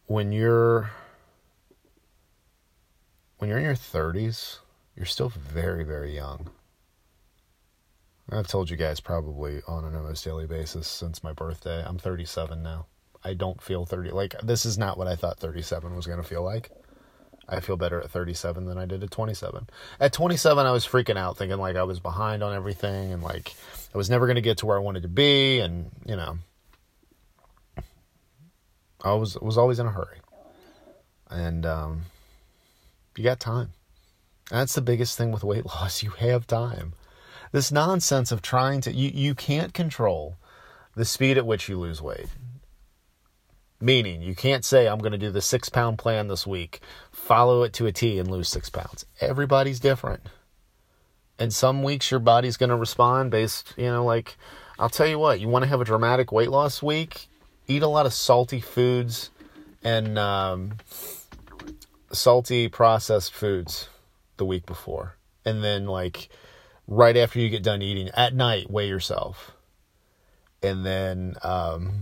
when 0.07 0.33
you're 0.33 0.91
when 3.39 3.49
you're 3.49 3.59
in 3.59 3.65
your 3.65 3.75
30s, 3.75 4.59
you're 4.97 5.07
still 5.07 5.29
very, 5.29 5.85
very 5.85 6.15
young. 6.15 6.51
I've 8.31 8.49
told 8.49 8.69
you 8.69 8.77
guys 8.77 9.01
probably 9.01 9.63
on 9.67 9.85
an 9.85 9.95
almost 9.95 10.25
daily 10.25 10.47
basis 10.47 10.87
since 10.87 11.25
my 11.25 11.33
birthday. 11.33 11.83
I'm 11.85 11.99
37 11.99 12.63
now. 12.63 12.87
I 13.25 13.35
don't 13.35 13.63
feel 13.63 13.87
30. 13.87 14.11
Like, 14.11 14.35
this 14.43 14.67
is 14.67 14.77
not 14.77 14.99
what 14.99 15.09
I 15.09 15.17
thought 15.17 15.39
37 15.39 15.95
was 15.97 16.07
going 16.07 16.21
to 16.21 16.29
feel 16.29 16.43
like. 16.43 16.71
I 17.49 17.61
feel 17.61 17.77
better 17.77 18.01
at 18.01 18.11
37 18.11 18.67
than 18.67 18.77
I 18.77 18.85
did 18.85 19.03
at 19.03 19.11
27. 19.11 19.69
At 19.99 20.13
27, 20.13 20.67
I 20.67 20.71
was 20.71 20.87
freaking 20.87 21.17
out, 21.17 21.39
thinking 21.39 21.59
like 21.59 21.77
I 21.77 21.83
was 21.83 21.99
behind 21.99 22.43
on 22.43 22.55
everything 22.55 23.13
and 23.13 23.23
like 23.23 23.55
I 23.95 23.99
was 23.99 24.11
never 24.11 24.27
going 24.27 24.37
to 24.37 24.43
get 24.43 24.59
to 24.59 24.67
where 24.67 24.77
I 24.77 24.81
wanted 24.81 25.03
to 25.03 25.09
be. 25.09 25.61
And, 25.61 25.91
you 26.05 26.17
know, 26.17 26.39
I 29.03 29.15
was, 29.15 29.39
was 29.39 29.57
always 29.57 29.79
in 29.79 29.87
a 29.87 29.91
hurry. 29.91 30.19
And, 31.31 31.65
um, 31.65 32.03
you 33.17 33.25
got 33.25 33.41
time. 33.41 33.73
That's 34.51 34.75
the 34.75 34.83
biggest 34.83 35.17
thing 35.17 35.33
with 35.33 35.43
weight 35.43 35.67
loss. 35.67 36.03
You 36.03 36.11
have 36.11 36.47
time. 36.47 36.93
This 37.51 37.73
nonsense 37.73 38.31
of 38.31 38.43
trying 38.43 38.83
to, 38.83 38.93
you, 38.93 39.11
you 39.13 39.35
can't 39.35 39.73
control 39.73 40.37
the 40.95 41.07
speed 41.07 41.39
at 41.39 41.47
which 41.47 41.69
you 41.69 41.79
lose 41.79 42.03
weight. 42.03 42.27
Meaning, 43.81 44.23
you 44.23 44.35
can't 44.35 44.65
say, 44.65 44.89
I'm 44.89 44.99
going 44.99 45.13
to 45.13 45.19
do 45.19 45.31
the 45.31 45.41
six 45.41 45.69
pound 45.69 45.99
plan 45.99 46.27
this 46.27 46.47
week, 46.47 46.81
follow 47.13 47.63
it 47.63 47.73
to 47.75 47.87
a 47.87 47.93
T, 47.93 48.19
and 48.19 48.29
lose 48.29 48.49
six 48.49 48.69
pounds. 48.69 49.07
Everybody's 49.21 49.79
different. 49.79 50.23
And 51.39 51.53
some 51.53 51.85
weeks 51.85 52.11
your 52.11 52.19
body's 52.19 52.57
going 52.57 52.71
to 52.71 52.77
respond 52.77 53.31
based, 53.31 53.75
you 53.77 53.87
know, 53.87 54.05
like, 54.05 54.37
I'll 54.81 54.89
tell 54.89 55.07
you 55.07 55.19
what, 55.19 55.39
you 55.41 55.49
want 55.49 55.63
to 55.63 55.69
have 55.69 55.81
a 55.81 55.85
dramatic 55.85 56.33
weight 56.33 56.51
loss 56.51 56.83
week, 56.83 57.29
eat 57.69 57.83
a 57.83 57.89
lot 57.89 58.07
of 58.07 58.13
salty 58.13 58.61
foods 58.61 59.31
and 59.85 60.19
um, 60.19 60.79
salty 62.11 62.69
processed 62.69 63.33
foods 63.33 63.89
the 64.39 64.45
week 64.45 64.67
before. 64.67 65.17
And 65.45 65.63
then, 65.63 65.87
like, 65.87 66.29
right 66.89 67.17
after 67.17 67.39
you 67.39 67.49
get 67.49 67.63
done 67.63 67.83
eating 67.83 68.09
at 68.15 68.35
night, 68.35 68.69
weigh 68.69 68.89
yourself. 68.89 69.53
And 70.63 70.85
then, 70.85 71.37
um, 71.43 72.01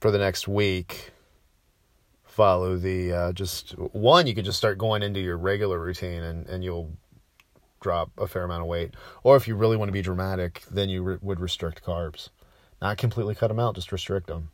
for 0.00 0.10
the 0.10 0.18
next 0.18 0.48
week 0.48 1.12
follow 2.24 2.76
the 2.76 3.12
uh, 3.12 3.32
just 3.32 3.72
one 3.72 4.26
you 4.26 4.34
could 4.34 4.44
just 4.44 4.58
start 4.58 4.78
going 4.78 5.02
into 5.02 5.20
your 5.20 5.36
regular 5.36 5.78
routine 5.78 6.22
and, 6.22 6.46
and 6.46 6.64
you'll 6.64 6.90
drop 7.80 8.10
a 8.18 8.26
fair 8.26 8.44
amount 8.44 8.60
of 8.62 8.68
weight. 8.68 8.94
Or 9.22 9.36
if 9.36 9.48
you 9.48 9.56
really 9.56 9.76
want 9.76 9.88
to 9.88 9.92
be 9.92 10.02
dramatic 10.02 10.62
then 10.70 10.88
you 10.88 11.02
re- 11.02 11.18
would 11.20 11.40
restrict 11.40 11.84
carbs. 11.84 12.30
Not 12.80 12.96
completely 12.96 13.34
cut 13.34 13.48
them 13.48 13.60
out 13.60 13.74
just 13.74 13.92
restrict 13.92 14.26
them 14.26 14.50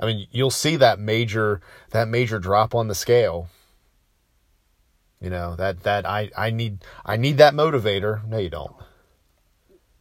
i 0.00 0.06
mean 0.06 0.26
you'll 0.32 0.50
see 0.50 0.76
that 0.76 0.98
major 0.98 1.60
that 1.90 2.08
major 2.08 2.38
drop 2.38 2.74
on 2.74 2.88
the 2.88 2.94
scale. 2.94 3.48
You 5.20 5.30
know 5.30 5.54
that 5.56 5.82
that 5.82 6.06
i 6.06 6.30
i 6.36 6.50
need 6.50 6.78
i 7.04 7.16
need 7.16 7.38
that 7.38 7.54
motivator. 7.54 8.26
No 8.26 8.38
you 8.38 8.50
don't 8.50 8.74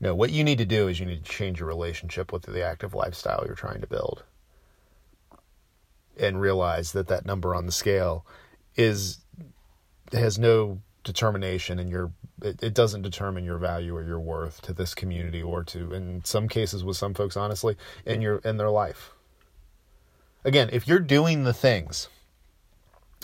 no, 0.03 0.13
what 0.13 0.31
you 0.31 0.43
need 0.43 0.57
to 0.57 0.65
do 0.65 0.89
is 0.89 0.99
you 0.99 1.05
need 1.05 1.23
to 1.23 1.31
change 1.31 1.61
your 1.61 1.69
relationship 1.69 2.33
with 2.33 2.43
the 2.43 2.61
active 2.61 2.93
lifestyle 2.93 3.43
you're 3.45 3.55
trying 3.55 3.79
to 3.79 3.87
build. 3.87 4.23
And 6.17 6.41
realize 6.41 6.91
that 6.91 7.07
that 7.07 7.25
number 7.25 7.55
on 7.55 7.65
the 7.65 7.71
scale 7.71 8.25
is 8.75 9.19
has 10.11 10.37
no 10.37 10.79
determination 11.05 11.79
and 11.79 11.89
your 11.89 12.11
it, 12.41 12.61
it 12.61 12.73
doesn't 12.73 13.01
determine 13.01 13.45
your 13.45 13.57
value 13.57 13.95
or 13.95 14.03
your 14.03 14.19
worth 14.19 14.61
to 14.63 14.73
this 14.73 14.93
community 14.93 15.41
or 15.41 15.63
to 15.63 15.93
in 15.93 16.23
some 16.23 16.47
cases 16.47 16.83
with 16.83 16.97
some 16.97 17.13
folks 17.13 17.35
honestly 17.35 17.77
in 18.05 18.21
your 18.21 18.37
in 18.39 18.57
their 18.57 18.69
life. 18.69 19.13
Again, 20.43 20.69
if 20.73 20.87
you're 20.87 20.99
doing 20.99 21.45
the 21.45 21.53
things 21.53 22.09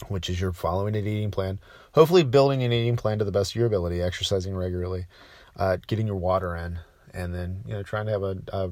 which 0.07 0.29
is 0.29 0.39
you're 0.39 0.53
following 0.53 0.95
an 0.95 1.05
eating 1.05 1.29
plan, 1.29 1.59
hopefully 1.93 2.23
building 2.23 2.63
an 2.63 2.71
eating 2.71 2.95
plan 2.95 3.19
to 3.19 3.25
the 3.25 3.31
best 3.31 3.51
of 3.51 3.55
your 3.57 3.67
ability, 3.67 4.01
exercising 4.01 4.55
regularly, 4.55 5.05
uh, 5.55 5.77
getting 5.88 6.07
your 6.07 6.15
water 6.15 6.55
in, 6.55 6.79
and 7.13 7.33
then 7.33 7.63
you 7.65 7.73
know 7.73 7.83
trying 7.83 8.05
to 8.05 8.12
have 8.12 8.23
a, 8.23 8.38
a 8.51 8.71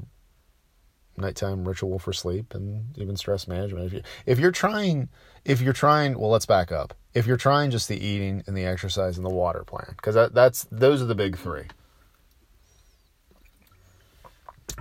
nighttime 1.18 1.68
ritual 1.68 2.00
for 2.00 2.13
sleep 2.13 2.54
and 2.54 2.98
even 2.98 3.18
stress 3.18 3.48
management. 3.48 3.86
If 3.86 3.94
you 3.94 4.02
if 4.26 4.40
you're 4.40 4.52
trying 4.52 5.10
if 5.46 5.62
you're 5.62 5.74
trying 5.74 6.18
well 6.18 6.30
let's 6.30 6.46
back 6.46 6.72
up. 6.72 6.94
If 7.13 7.26
you're 7.26 7.38
trying 7.38 7.72
just 7.72 7.88
the 7.88 7.98
eating 7.98 8.44
and 8.46 8.56
the 8.56 8.66
exercise 8.66 9.18
and 9.18 9.26
the 9.26 9.32
water 9.32 9.63
plan 9.63 9.96
cuz 10.02 10.13
that, 10.13 10.36
that's 10.36 10.68
those 10.72 11.02
are 11.02 11.06
the 11.06 11.16
big 11.16 11.38
3. 11.38 11.63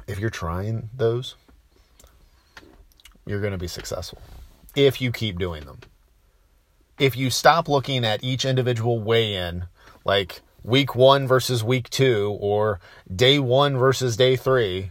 If 0.06 0.18
you're 0.18 0.30
trying 0.30 0.90
those 0.94 1.34
you're 3.24 3.40
going 3.40 3.52
to 3.52 3.58
be 3.58 3.66
successful 3.66 4.20
if 4.76 5.00
you 5.00 5.10
keep 5.10 5.38
doing 5.38 5.64
them. 5.64 5.80
If 6.98 7.16
you 7.16 7.30
stop 7.30 7.68
looking 7.68 8.04
at 8.04 8.22
each 8.22 8.44
individual 8.44 9.00
weigh 9.00 9.34
in 9.34 9.64
like 10.04 10.42
week 10.66 10.96
one 10.96 11.26
versus 11.26 11.62
week 11.62 11.88
two 11.88 12.36
or 12.40 12.80
day 13.14 13.38
one 13.38 13.76
versus 13.76 14.16
day 14.16 14.36
three 14.36 14.90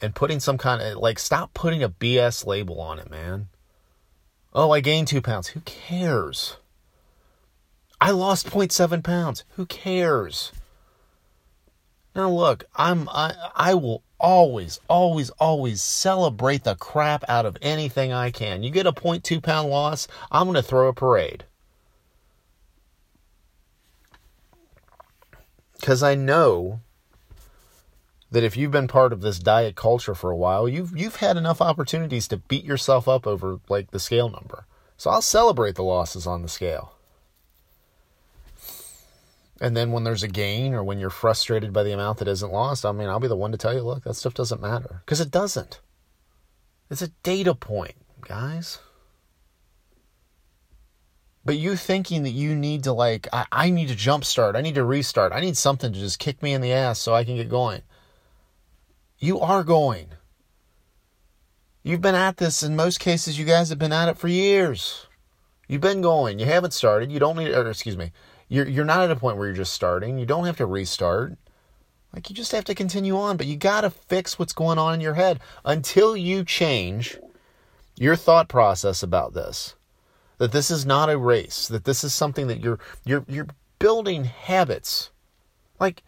and 0.00 0.14
putting 0.14 0.40
some 0.40 0.58
kind 0.58 0.82
of 0.82 0.98
like 0.98 1.18
stop 1.18 1.54
putting 1.54 1.82
a 1.82 1.88
BS 1.88 2.44
label 2.46 2.80
on 2.80 2.98
it, 2.98 3.10
man. 3.10 3.48
Oh, 4.52 4.72
I 4.72 4.80
gained 4.80 5.08
two 5.08 5.22
pounds. 5.22 5.48
Who 5.48 5.60
cares? 5.60 6.56
I 8.00 8.10
lost 8.10 8.48
0.7 8.48 9.04
pounds. 9.04 9.44
Who 9.50 9.66
cares? 9.66 10.52
Now 12.16 12.30
look, 12.30 12.64
I'm 12.74 13.08
I 13.10 13.34
I 13.54 13.74
will 13.74 14.02
always, 14.18 14.80
always, 14.88 15.30
always 15.30 15.80
celebrate 15.80 16.64
the 16.64 16.74
crap 16.74 17.24
out 17.28 17.46
of 17.46 17.56
anything 17.62 18.12
I 18.12 18.30
can. 18.32 18.64
You 18.64 18.70
get 18.70 18.86
a 18.86 18.92
0.2 18.92 19.40
pound 19.40 19.70
loss, 19.70 20.08
I'm 20.32 20.46
gonna 20.46 20.62
throw 20.62 20.88
a 20.88 20.92
parade. 20.92 21.44
Because 25.80 26.02
I 26.02 26.14
know 26.14 26.80
that 28.30 28.44
if 28.44 28.56
you've 28.56 28.70
been 28.70 28.88
part 28.88 29.12
of 29.12 29.22
this 29.22 29.38
diet 29.38 29.74
culture 29.74 30.14
for 30.14 30.30
a 30.30 30.36
while, 30.36 30.68
you've 30.68 30.96
you've 30.96 31.16
had 31.16 31.36
enough 31.36 31.60
opportunities 31.60 32.28
to 32.28 32.36
beat 32.36 32.64
yourself 32.64 33.08
up 33.08 33.26
over 33.26 33.58
like 33.68 33.90
the 33.90 33.98
scale 33.98 34.28
number. 34.28 34.66
So 34.96 35.10
I'll 35.10 35.22
celebrate 35.22 35.74
the 35.74 35.82
losses 35.82 36.26
on 36.26 36.42
the 36.42 36.48
scale. 36.48 36.92
And 39.60 39.76
then 39.76 39.92
when 39.92 40.04
there's 40.04 40.22
a 40.22 40.28
gain 40.28 40.72
or 40.72 40.82
when 40.82 40.98
you're 40.98 41.10
frustrated 41.10 41.72
by 41.72 41.82
the 41.82 41.92
amount 41.92 42.18
that 42.18 42.28
isn't 42.28 42.52
lost, 42.52 42.86
I 42.86 42.92
mean, 42.92 43.08
I'll 43.08 43.20
be 43.20 43.28
the 43.28 43.36
one 43.36 43.52
to 43.52 43.58
tell 43.58 43.74
you, 43.74 43.82
look, 43.82 44.04
that 44.04 44.14
stuff 44.14 44.32
doesn't 44.32 44.60
matter 44.60 45.02
because 45.04 45.20
it 45.20 45.30
doesn't. 45.30 45.80
It's 46.90 47.02
a 47.02 47.08
data 47.22 47.54
point, 47.54 47.96
guys. 48.22 48.78
But 51.44 51.56
you 51.56 51.76
thinking 51.76 52.22
that 52.24 52.30
you 52.30 52.54
need 52.54 52.84
to 52.84 52.92
like, 52.92 53.26
I, 53.32 53.46
I 53.50 53.70
need 53.70 53.88
to 53.88 53.94
jumpstart, 53.94 54.56
I 54.56 54.60
need 54.60 54.74
to 54.74 54.84
restart, 54.84 55.32
I 55.32 55.40
need 55.40 55.56
something 55.56 55.92
to 55.92 55.98
just 55.98 56.18
kick 56.18 56.42
me 56.42 56.52
in 56.52 56.60
the 56.60 56.72
ass 56.72 56.98
so 56.98 57.14
I 57.14 57.24
can 57.24 57.36
get 57.36 57.48
going. 57.48 57.82
You 59.18 59.40
are 59.40 59.64
going. 59.64 60.08
You've 61.82 62.02
been 62.02 62.14
at 62.14 62.36
this 62.36 62.62
in 62.62 62.76
most 62.76 63.00
cases, 63.00 63.38
you 63.38 63.46
guys 63.46 63.70
have 63.70 63.78
been 63.78 63.92
at 63.92 64.08
it 64.08 64.18
for 64.18 64.28
years. 64.28 65.06
You've 65.66 65.80
been 65.80 66.02
going. 66.02 66.38
You 66.38 66.46
haven't 66.46 66.72
started. 66.72 67.12
You 67.12 67.20
don't 67.20 67.36
need, 67.36 67.52
or 67.52 67.70
excuse 67.70 67.96
me, 67.96 68.12
you're 68.48 68.66
you're 68.66 68.84
not 68.84 69.02
at 69.02 69.10
a 69.12 69.16
point 69.16 69.36
where 69.36 69.46
you're 69.46 69.56
just 69.56 69.72
starting. 69.72 70.18
You 70.18 70.26
don't 70.26 70.44
have 70.44 70.56
to 70.56 70.66
restart. 70.66 71.38
Like 72.12 72.28
you 72.28 72.34
just 72.34 72.50
have 72.52 72.64
to 72.64 72.74
continue 72.74 73.16
on, 73.16 73.36
but 73.36 73.46
you 73.46 73.56
got 73.56 73.82
to 73.82 73.90
fix 73.90 74.36
what's 74.36 74.52
going 74.52 74.78
on 74.78 74.94
in 74.94 75.00
your 75.00 75.14
head 75.14 75.38
until 75.64 76.16
you 76.16 76.44
change 76.44 77.18
your 77.96 78.16
thought 78.16 78.48
process 78.48 79.02
about 79.02 79.32
this 79.32 79.76
that 80.40 80.52
this 80.52 80.70
is 80.70 80.86
not 80.86 81.10
a 81.10 81.18
race, 81.18 81.68
that 81.68 81.84
this 81.84 82.02
is 82.02 82.14
something 82.14 82.46
that 82.46 82.60
you're 82.60 82.78
you're 83.04 83.26
you're 83.28 83.48
building 83.78 84.24
habits. 84.24 85.10
Like 85.78 86.02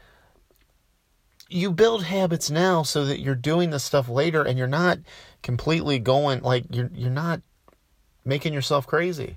you 1.51 1.71
build 1.71 2.05
habits 2.05 2.51
now 2.51 2.83
so 2.83 3.05
that 3.05 3.21
you're 3.21 3.35
doing 3.35 3.69
this 3.69 3.85
stuff 3.85 4.09
later 4.09 4.43
and 4.43 4.57
you're 4.57 4.67
not 4.67 5.01
completely 5.43 5.99
going 5.99 6.41
like 6.41 6.65
you're 6.71 6.91
you're 6.95 7.11
not 7.11 7.43
making 8.25 8.55
yourself 8.55 8.87
crazy. 8.87 9.37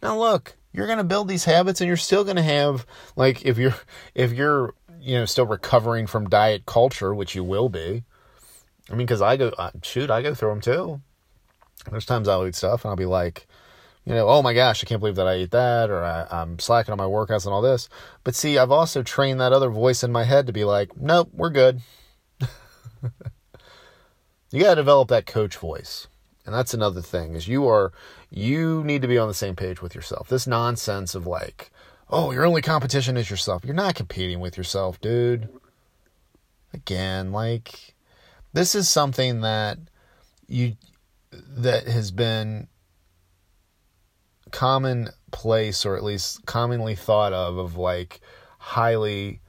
Now 0.00 0.16
look, 0.16 0.54
you're 0.72 0.86
going 0.86 0.98
to 0.98 1.04
build 1.04 1.26
these 1.26 1.44
habits 1.44 1.80
and 1.80 1.88
you're 1.88 1.96
still 1.96 2.22
going 2.22 2.36
to 2.36 2.42
have 2.42 2.86
like 3.16 3.44
if 3.44 3.58
you're 3.58 3.74
if 4.14 4.32
you're 4.32 4.74
you 5.00 5.18
know 5.18 5.24
still 5.24 5.46
recovering 5.46 6.06
from 6.06 6.28
diet 6.28 6.66
culture, 6.66 7.12
which 7.12 7.34
you 7.34 7.42
will 7.42 7.68
be. 7.68 8.04
I 8.88 8.94
mean 8.94 9.08
cuz 9.08 9.20
I 9.20 9.36
go 9.36 9.52
shoot, 9.82 10.08
I 10.08 10.22
go 10.22 10.34
through 10.34 10.50
them 10.50 10.60
too. 10.60 11.00
There's 11.90 12.06
times 12.06 12.28
I'll 12.28 12.46
eat 12.46 12.54
stuff 12.54 12.84
and 12.84 12.90
I'll 12.90 12.96
be 12.96 13.06
like, 13.06 13.48
you 14.04 14.14
know, 14.14 14.28
oh 14.28 14.42
my 14.42 14.52
gosh, 14.52 14.84
I 14.84 14.86
can't 14.86 15.00
believe 15.00 15.16
that 15.16 15.26
I 15.26 15.34
ate 15.34 15.50
that, 15.52 15.90
or 15.90 16.04
I, 16.04 16.42
am 16.42 16.58
slacking 16.58 16.92
on 16.92 16.98
my 16.98 17.04
workouts 17.04 17.46
and 17.46 17.54
all 17.54 17.62
this. 17.62 17.88
But 18.22 18.34
see, 18.34 18.58
I've 18.58 18.70
also 18.70 19.02
trained 19.02 19.40
that 19.40 19.52
other 19.52 19.70
voice 19.70 20.04
in 20.04 20.12
my 20.12 20.24
head 20.24 20.46
to 20.46 20.52
be 20.52 20.64
like, 20.64 20.96
nope, 20.96 21.30
we're 21.32 21.50
good. 21.50 21.80
you 24.50 24.60
got 24.60 24.70
to 24.70 24.74
develop 24.76 25.08
that 25.08 25.24
coach 25.26 25.56
voice. 25.56 26.06
And 26.44 26.54
that's 26.54 26.74
another 26.74 27.00
thing 27.00 27.34
is 27.34 27.48
you 27.48 27.66
are, 27.66 27.92
you 28.28 28.84
need 28.84 29.00
to 29.00 29.08
be 29.08 29.16
on 29.16 29.28
the 29.28 29.34
same 29.34 29.56
page 29.56 29.80
with 29.80 29.94
yourself. 29.94 30.28
This 30.28 30.46
nonsense 30.46 31.14
of 31.14 31.26
like, 31.26 31.70
oh, 32.10 32.30
your 32.30 32.44
only 32.44 32.60
competition 32.60 33.16
is 33.16 33.30
yourself. 33.30 33.64
You're 33.64 33.74
not 33.74 33.94
competing 33.94 34.40
with 34.40 34.58
yourself, 34.58 35.00
dude. 35.00 35.48
Again, 36.74 37.32
like, 37.32 37.94
this 38.52 38.74
is 38.74 38.90
something 38.90 39.40
that 39.40 39.78
you, 40.46 40.76
that 41.32 41.86
has 41.86 42.10
been 42.10 42.68
commonplace 44.54 45.84
or 45.84 45.96
at 45.96 46.04
least 46.04 46.46
commonly 46.46 46.94
thought 46.94 47.32
of 47.32 47.58
of 47.58 47.76
like 47.76 48.20
highly 48.58 49.40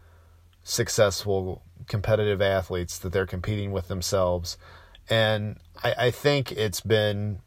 successful 0.63 1.61
competitive 1.87 2.41
athletes 2.41 2.97
that 2.97 3.13
they're 3.13 3.27
competing 3.27 3.71
with 3.71 3.87
themselves. 3.87 4.57
And 5.07 5.57
I, 5.83 5.93
I 5.97 6.11
think 6.11 6.51
it's 6.51 6.81
been 6.81 7.39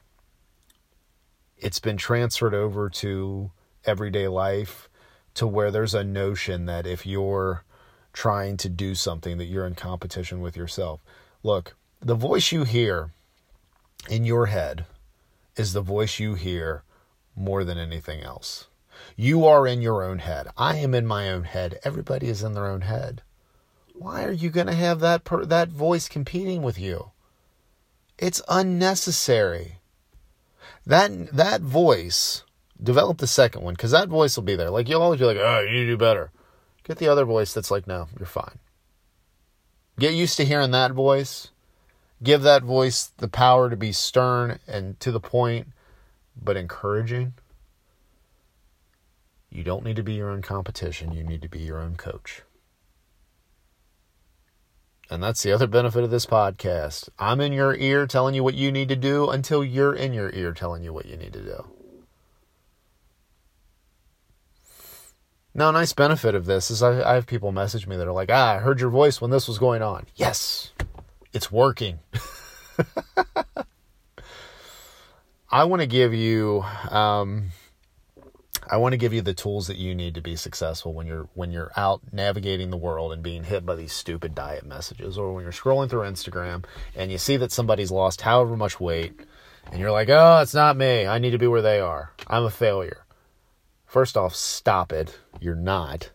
it's 1.57 1.81
been 1.81 1.97
transferred 1.97 2.55
over 2.55 2.89
to 2.89 3.51
everyday 3.85 4.29
life 4.29 4.89
to 5.35 5.45
where 5.45 5.73
there's 5.73 5.95
a 5.95 6.05
notion 6.05 6.67
that 6.67 6.87
if 6.87 7.05
you're 7.05 7.65
trying 8.13 8.57
to 8.59 8.69
do 8.69 8.95
something 8.95 9.37
that 9.39 9.47
you're 9.47 9.67
in 9.67 9.75
competition 9.75 10.41
with 10.41 10.57
yourself. 10.57 11.01
Look, 11.43 11.75
the 12.01 12.15
voice 12.15 12.53
you 12.53 12.63
hear 12.63 13.11
in 14.09 14.25
your 14.25 14.47
head 14.47 14.87
is 15.57 15.73
the 15.73 15.81
voice 15.81 16.21
you 16.21 16.35
hear 16.35 16.85
more 17.39 17.65
than 17.65 17.79
anything 17.79 18.23
else. 18.23 18.67
You 19.17 19.47
are 19.47 19.67
in 19.67 19.81
your 19.81 20.03
own 20.03 20.19
head. 20.19 20.49
I 20.57 20.77
am 20.77 20.95
in 20.95 21.07
my 21.07 21.31
own 21.31 21.45
head. 21.45 21.79
Everybody 21.85 22.29
is 22.29 22.43
in 22.43 22.55
their 22.55 22.67
own 22.67 22.83
head. 22.83 23.23
Why 23.95 24.25
are 24.25 24.33
you 24.33 24.51
going 24.51 24.67
to 24.67 24.75
have 24.75 25.01
that 25.01 25.25
per- 25.25 25.45
that 25.45 25.69
voice 25.69 26.09
competing 26.09 26.63
with 26.63 26.79
you? 26.79 27.11
It's 28.19 28.43
unnecessary. 28.49 29.79
That 30.87 31.35
that 31.35 31.61
voice, 31.61 32.45
develop 32.83 33.19
the 33.19 33.27
second 33.27 33.63
one 33.63 33.75
because 33.75 33.91
that 33.91 34.09
voice 34.09 34.37
will 34.37 34.45
be 34.45 34.57
there. 34.57 34.71
Like 34.71 34.89
you'll 34.89 35.03
always 35.03 35.21
be 35.21 35.27
like, 35.27 35.37
"Oh, 35.37 35.61
you 35.61 35.71
need 35.71 35.85
to 35.85 35.93
do 35.93 35.97
better." 35.97 36.31
Get 36.85 36.99
the 36.99 37.09
other 37.09 37.25
voice 37.25 37.53
that's 37.53 37.71
like, 37.71 37.87
"No, 37.87 38.09
you're 38.19 38.27
fine." 38.27 38.59
Get 39.99 40.15
used 40.15 40.37
to 40.37 40.45
hearing 40.45 40.71
that 40.71 40.93
voice. 40.93 41.51
Give 42.23 42.43
that 42.43 42.63
voice 42.63 43.07
the 43.19 43.29
power 43.29 43.69
to 43.69 43.77
be 43.77 43.93
stern 43.93 44.59
and 44.67 44.99
to 45.01 45.13
the 45.13 45.21
point, 45.21 45.69
but 46.43 46.57
encouraging. 46.57 47.35
You 49.51 49.65
don't 49.65 49.85
need 49.85 49.97
to 49.97 50.03
be 50.03 50.15
your 50.15 50.31
own 50.31 50.43
competition. 50.43 51.13
You 51.13 51.25
need 51.25 51.43
to 51.43 51.49
be 51.49 51.61
your 51.61 51.79
own 51.79 51.97
coach. 51.97 52.43
And 55.11 55.23
that's 55.23 55.43
the 55.43 55.53
other 55.53 55.67
benefit 55.67 56.05
of 56.05 56.11
this 56.11 56.27
podcast. 56.27 57.09
I'm 57.19 57.41
in 57.41 57.53
your 57.53 57.75
ear 57.75 58.07
telling 58.07 58.35
you 58.35 58.45
what 58.45 58.55
you 58.55 58.71
need 58.71 58.91
to 58.91 58.97
do 58.97 59.31
until 59.31 59.65
you're 59.65 59.95
in 59.95 60.13
your 60.13 60.31
ear 60.31 60.53
telling 60.53 60.83
you 60.83 60.93
what 60.93 61.07
you 61.07 61.17
need 61.17 61.33
to 61.33 61.43
do. 61.43 61.65
Now, 65.55 65.71
a 65.71 65.73
nice 65.73 65.95
benefit 65.95 66.35
of 66.35 66.45
this 66.45 66.71
is 66.71 66.83
I, 66.83 67.03
I 67.03 67.15
have 67.15 67.27
people 67.27 67.53
message 67.53 67.87
me 67.87 67.97
that 67.97 68.07
are 68.07 68.13
like, 68.13 68.31
ah, 68.31 68.57
I 68.57 68.59
heard 68.59 68.81
your 68.81 68.91
voice 68.91 69.21
when 69.21 69.31
this 69.31 69.49
was 69.49 69.59
going 69.59 69.83
on. 69.83 70.07
Yes, 70.15 70.73
it's 71.33 71.51
working. 71.51 72.01
I 75.51 75.65
want 75.65 75.81
to 75.81 75.87
give 75.87 76.13
you 76.13 76.63
um, 76.91 77.51
I 78.71 78.77
want 78.77 78.93
to 78.93 78.99
give 78.99 79.15
you 79.15 79.23
the 79.23 79.33
tools 79.33 79.69
that 79.69 79.79
you 79.79 79.95
need 79.95 80.15
to 80.17 80.21
be 80.21 80.37
successful 80.37 80.93
when 80.93 81.07
you're 81.07 81.29
when 81.35 81.53
you're 81.53 81.73
out 81.77 82.03
navigating 82.13 82.69
the 82.71 82.77
world 82.77 83.13
and 83.13 83.23
being 83.23 83.45
hit 83.45 83.65
by 83.65 83.75
these 83.75 83.93
stupid 83.93 84.35
diet 84.35 84.67
messages 84.67 85.17
or 85.17 85.33
when 85.33 85.45
you're 85.45 85.53
scrolling 85.53 85.89
through 85.89 86.03
Instagram 86.03 86.65
and 86.95 87.11
you 87.11 87.17
see 87.17 87.39
that 87.39 87.51
somebody's 87.51 87.91
lost 87.91 88.21
however 88.21 88.57
much 88.57 88.79
weight 88.79 89.19
and 89.71 89.81
you're 89.81 89.91
like, 89.93 90.11
"Oh, 90.11 90.41
it's 90.43 90.55
not 90.55 90.77
me. 90.77 91.07
I 91.07 91.19
need 91.19 91.31
to 91.31 91.39
be 91.39 91.47
where 91.47 91.63
they 91.63 91.81
are. 91.81 92.13
I'm 92.27 92.45
a 92.45 92.51
failure." 92.51 93.05
First 93.87 94.19
off, 94.19 94.35
stop 94.35 94.93
it. 94.93 95.19
You're 95.41 95.55
not. 95.55 96.11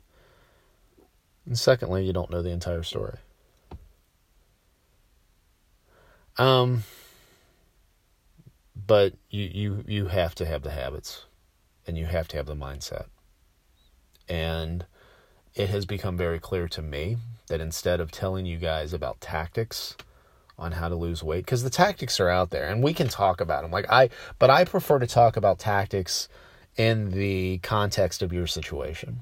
And 1.47 1.57
secondly, 1.57 2.05
you 2.05 2.13
don't 2.13 2.29
know 2.29 2.43
the 2.43 2.51
entire 2.51 2.83
story. 2.83 3.17
Um 6.37 6.83
but 8.85 9.13
you 9.29 9.49
you 9.51 9.83
you 9.87 10.05
have 10.07 10.35
to 10.35 10.45
have 10.45 10.63
the 10.63 10.71
habits 10.71 11.25
and 11.87 11.97
you 11.97 12.05
have 12.05 12.27
to 12.29 12.37
have 12.37 12.45
the 12.45 12.55
mindset. 12.55 13.05
And 14.29 14.85
it 15.53 15.69
has 15.69 15.85
become 15.85 16.17
very 16.17 16.39
clear 16.39 16.67
to 16.69 16.81
me 16.81 17.17
that 17.47 17.61
instead 17.61 17.99
of 17.99 18.11
telling 18.11 18.45
you 18.45 18.57
guys 18.57 18.93
about 18.93 19.21
tactics 19.21 19.95
on 20.57 20.73
how 20.73 20.87
to 20.87 20.95
lose 20.95 21.23
weight 21.23 21.45
because 21.45 21.63
the 21.63 21.69
tactics 21.69 22.19
are 22.19 22.29
out 22.29 22.51
there 22.51 22.67
and 22.67 22.83
we 22.83 22.93
can 22.93 23.07
talk 23.07 23.41
about 23.41 23.63
them 23.63 23.71
like 23.71 23.89
I 23.91 24.09
but 24.39 24.49
I 24.49 24.63
prefer 24.63 24.99
to 24.99 25.07
talk 25.07 25.35
about 25.35 25.59
tactics 25.59 26.29
in 26.77 27.11
the 27.11 27.59
context 27.59 28.21
of 28.21 28.33
your 28.33 28.47
situation. 28.47 29.21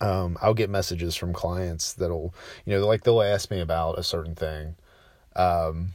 Um, 0.00 0.38
I'll 0.40 0.54
get 0.54 0.70
messages 0.70 1.16
from 1.16 1.32
clients 1.32 1.92
that'll, 1.92 2.34
you 2.64 2.74
know, 2.74 2.86
like 2.86 3.02
they'll 3.02 3.22
ask 3.22 3.50
me 3.50 3.60
about 3.60 3.98
a 3.98 4.02
certain 4.02 4.34
thing. 4.34 4.76
Um, 5.34 5.90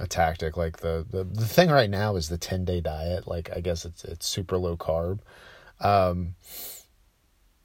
a 0.00 0.06
tactic. 0.06 0.56
Like 0.56 0.78
the, 0.78 1.06
the 1.08 1.24
the 1.24 1.46
thing 1.46 1.70
right 1.70 1.90
now 1.90 2.16
is 2.16 2.28
the 2.28 2.38
10 2.38 2.64
day 2.64 2.80
diet. 2.80 3.26
Like 3.26 3.50
i 3.54 3.60
guess 3.60 3.84
it's 3.84 4.04
it's 4.04 4.26
super 4.26 4.58
low 4.58 4.76
carb. 4.76 5.20
Um 5.80 6.34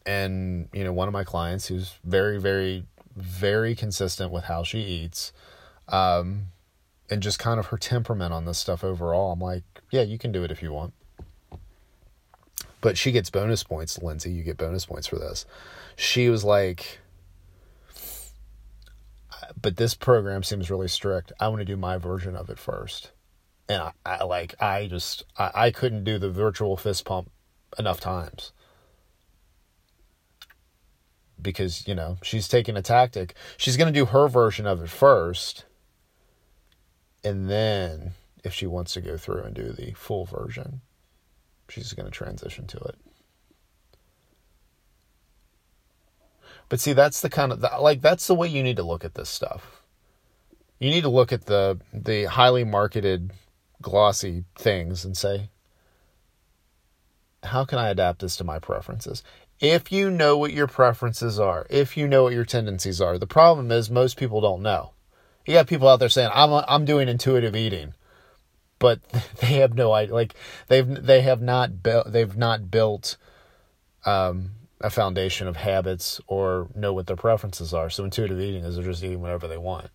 and 0.06 0.70
you 0.74 0.84
know 0.84 0.94
one 0.94 1.08
of 1.08 1.14
my 1.14 1.24
clients 1.24 1.68
who's 1.68 1.94
very 2.04 2.40
very 2.40 2.86
very 3.16 3.76
consistent 3.76 4.32
with 4.32 4.46
how 4.46 4.64
she 4.64 4.80
eats 4.80 5.34
um 5.90 6.46
and 7.10 7.22
just 7.22 7.38
kind 7.38 7.60
of 7.60 7.68
her 7.68 7.78
temperament 7.78 8.32
on 8.32 8.46
this 8.46 8.58
stuff 8.58 8.82
overall 8.82 9.34
i'm 9.34 9.42
like 9.42 9.64
yeah 9.92 10.02
you 10.02 10.18
can 10.18 10.32
do 10.32 10.44
it 10.44 10.52
if 10.52 10.62
you 10.64 10.72
want. 10.72 10.94
But 12.82 12.98
she 12.98 13.12
gets 13.12 13.30
bonus 13.30 13.64
points 13.64 14.02
lindsay 14.02 14.32
you 14.32 14.44
get 14.44 14.58
bonus 14.58 14.86
points 14.86 15.08
for 15.08 15.18
this. 15.18 15.46
She 15.96 16.30
was 16.30 16.46
like 16.46 16.99
but 19.60 19.78
this 19.78 19.94
program 19.94 20.44
seems 20.44 20.70
really 20.70 20.88
strict. 20.88 21.32
I 21.40 21.48
want 21.48 21.60
to 21.60 21.66
do 21.66 21.78
my 21.78 21.98
version 21.98 22.36
of 22.36 22.50
it 22.50 22.60
first. 22.60 23.12
And 23.68 23.82
I, 23.82 23.92
I 24.06 24.24
like, 24.24 24.56
I 24.62 24.88
just, 24.88 25.26
I, 25.38 25.52
I 25.54 25.72
couldn't 25.72 26.04
do 26.04 26.18
the 26.18 26.30
virtual 26.30 26.76
fist 26.76 27.06
pump 27.06 27.32
enough 27.78 28.00
times 28.00 28.52
because, 31.42 31.88
you 31.88 31.96
know, 31.96 32.18
she's 32.24 32.48
taking 32.48 32.76
a 32.76 32.82
tactic. 32.82 33.36
She's 33.58 33.78
going 33.78 33.92
to 33.92 34.00
do 34.00 34.06
her 34.06 34.28
version 34.28 34.66
of 34.66 34.82
it 34.82 34.90
first. 34.90 35.66
And 37.24 37.50
then, 37.50 38.14
if 38.44 38.54
she 38.54 38.66
wants 38.66 38.94
to 38.94 39.02
go 39.02 39.18
through 39.18 39.44
and 39.44 39.54
do 39.54 39.72
the 39.72 39.92
full 39.92 40.26
version, 40.26 40.82
she's 41.68 41.94
going 41.94 42.06
to 42.06 42.12
transition 42.12 42.66
to 42.68 42.78
it. 42.78 42.96
But 46.70 46.80
see, 46.80 46.94
that's 46.94 47.22
the 47.22 47.30
kind 47.30 47.52
of 47.52 47.66
like 47.82 48.02
that's 48.02 48.28
the 48.28 48.36
way 48.36 48.48
you 48.48 48.64
need 48.64 48.78
to 48.78 48.84
look 48.84 49.04
at 49.04 49.16
this 49.16 49.30
stuff. 49.30 49.82
You 50.80 50.90
need 50.92 51.02
to 51.02 51.10
look 51.10 51.34
at 51.34 51.46
the 51.48 51.80
the 51.92 52.26
highly 52.26 52.64
marketed 52.64 53.32
glossy 53.82 54.46
things 54.56 55.04
and 55.04 55.18
say, 55.18 55.50
how 57.44 57.66
can 57.66 57.80
I 57.80 57.90
adapt 57.90 58.20
this 58.20 58.36
to 58.38 58.44
my 58.44 58.60
preferences? 58.60 59.24
If 59.60 59.92
you 59.92 60.10
know 60.10 60.38
what 60.38 60.54
your 60.54 60.68
preferences 60.68 61.40
are, 61.40 61.66
if 61.70 61.98
you 61.98 62.08
know 62.08 62.24
what 62.24 62.34
your 62.34 62.46
tendencies 62.46 63.02
are, 63.02 63.18
the 63.18 63.28
problem 63.28 63.72
is 63.72 63.90
most 63.90 64.18
people 64.18 64.40
don't 64.40 64.62
know. 64.62 64.92
You 65.46 65.54
got 65.54 65.68
people 65.68 65.88
out 65.88 66.00
there 66.00 66.10
saying, 66.10 66.30
"I'm 66.34 66.64
I'm 66.68 66.86
doing 66.86 67.10
intuitive 67.10 67.56
eating," 67.56 67.94
but 68.78 69.02
they 69.42 69.54
have 69.56 69.74
no 69.74 69.92
idea. 69.92 70.14
Like 70.14 70.36
they've 70.68 70.88
they 70.88 71.22
have 71.22 71.42
not 71.42 71.82
built 71.82 72.12
they've 72.12 72.38
not 72.38 72.70
built 72.70 73.18
um, 74.06 74.52
a 74.82 74.90
foundation 74.90 75.48
of 75.48 75.58
habits 75.58 76.22
or 76.28 76.70
know 76.76 76.94
what 76.94 77.08
their 77.08 77.16
preferences 77.16 77.74
are. 77.74 77.90
So 77.90 78.04
intuitive 78.04 78.40
eating 78.40 78.64
is 78.64 78.76
they're 78.76 78.86
just 78.86 79.04
eating 79.04 79.22
whatever 79.22 79.48
they 79.48 79.58
want. 79.58 79.90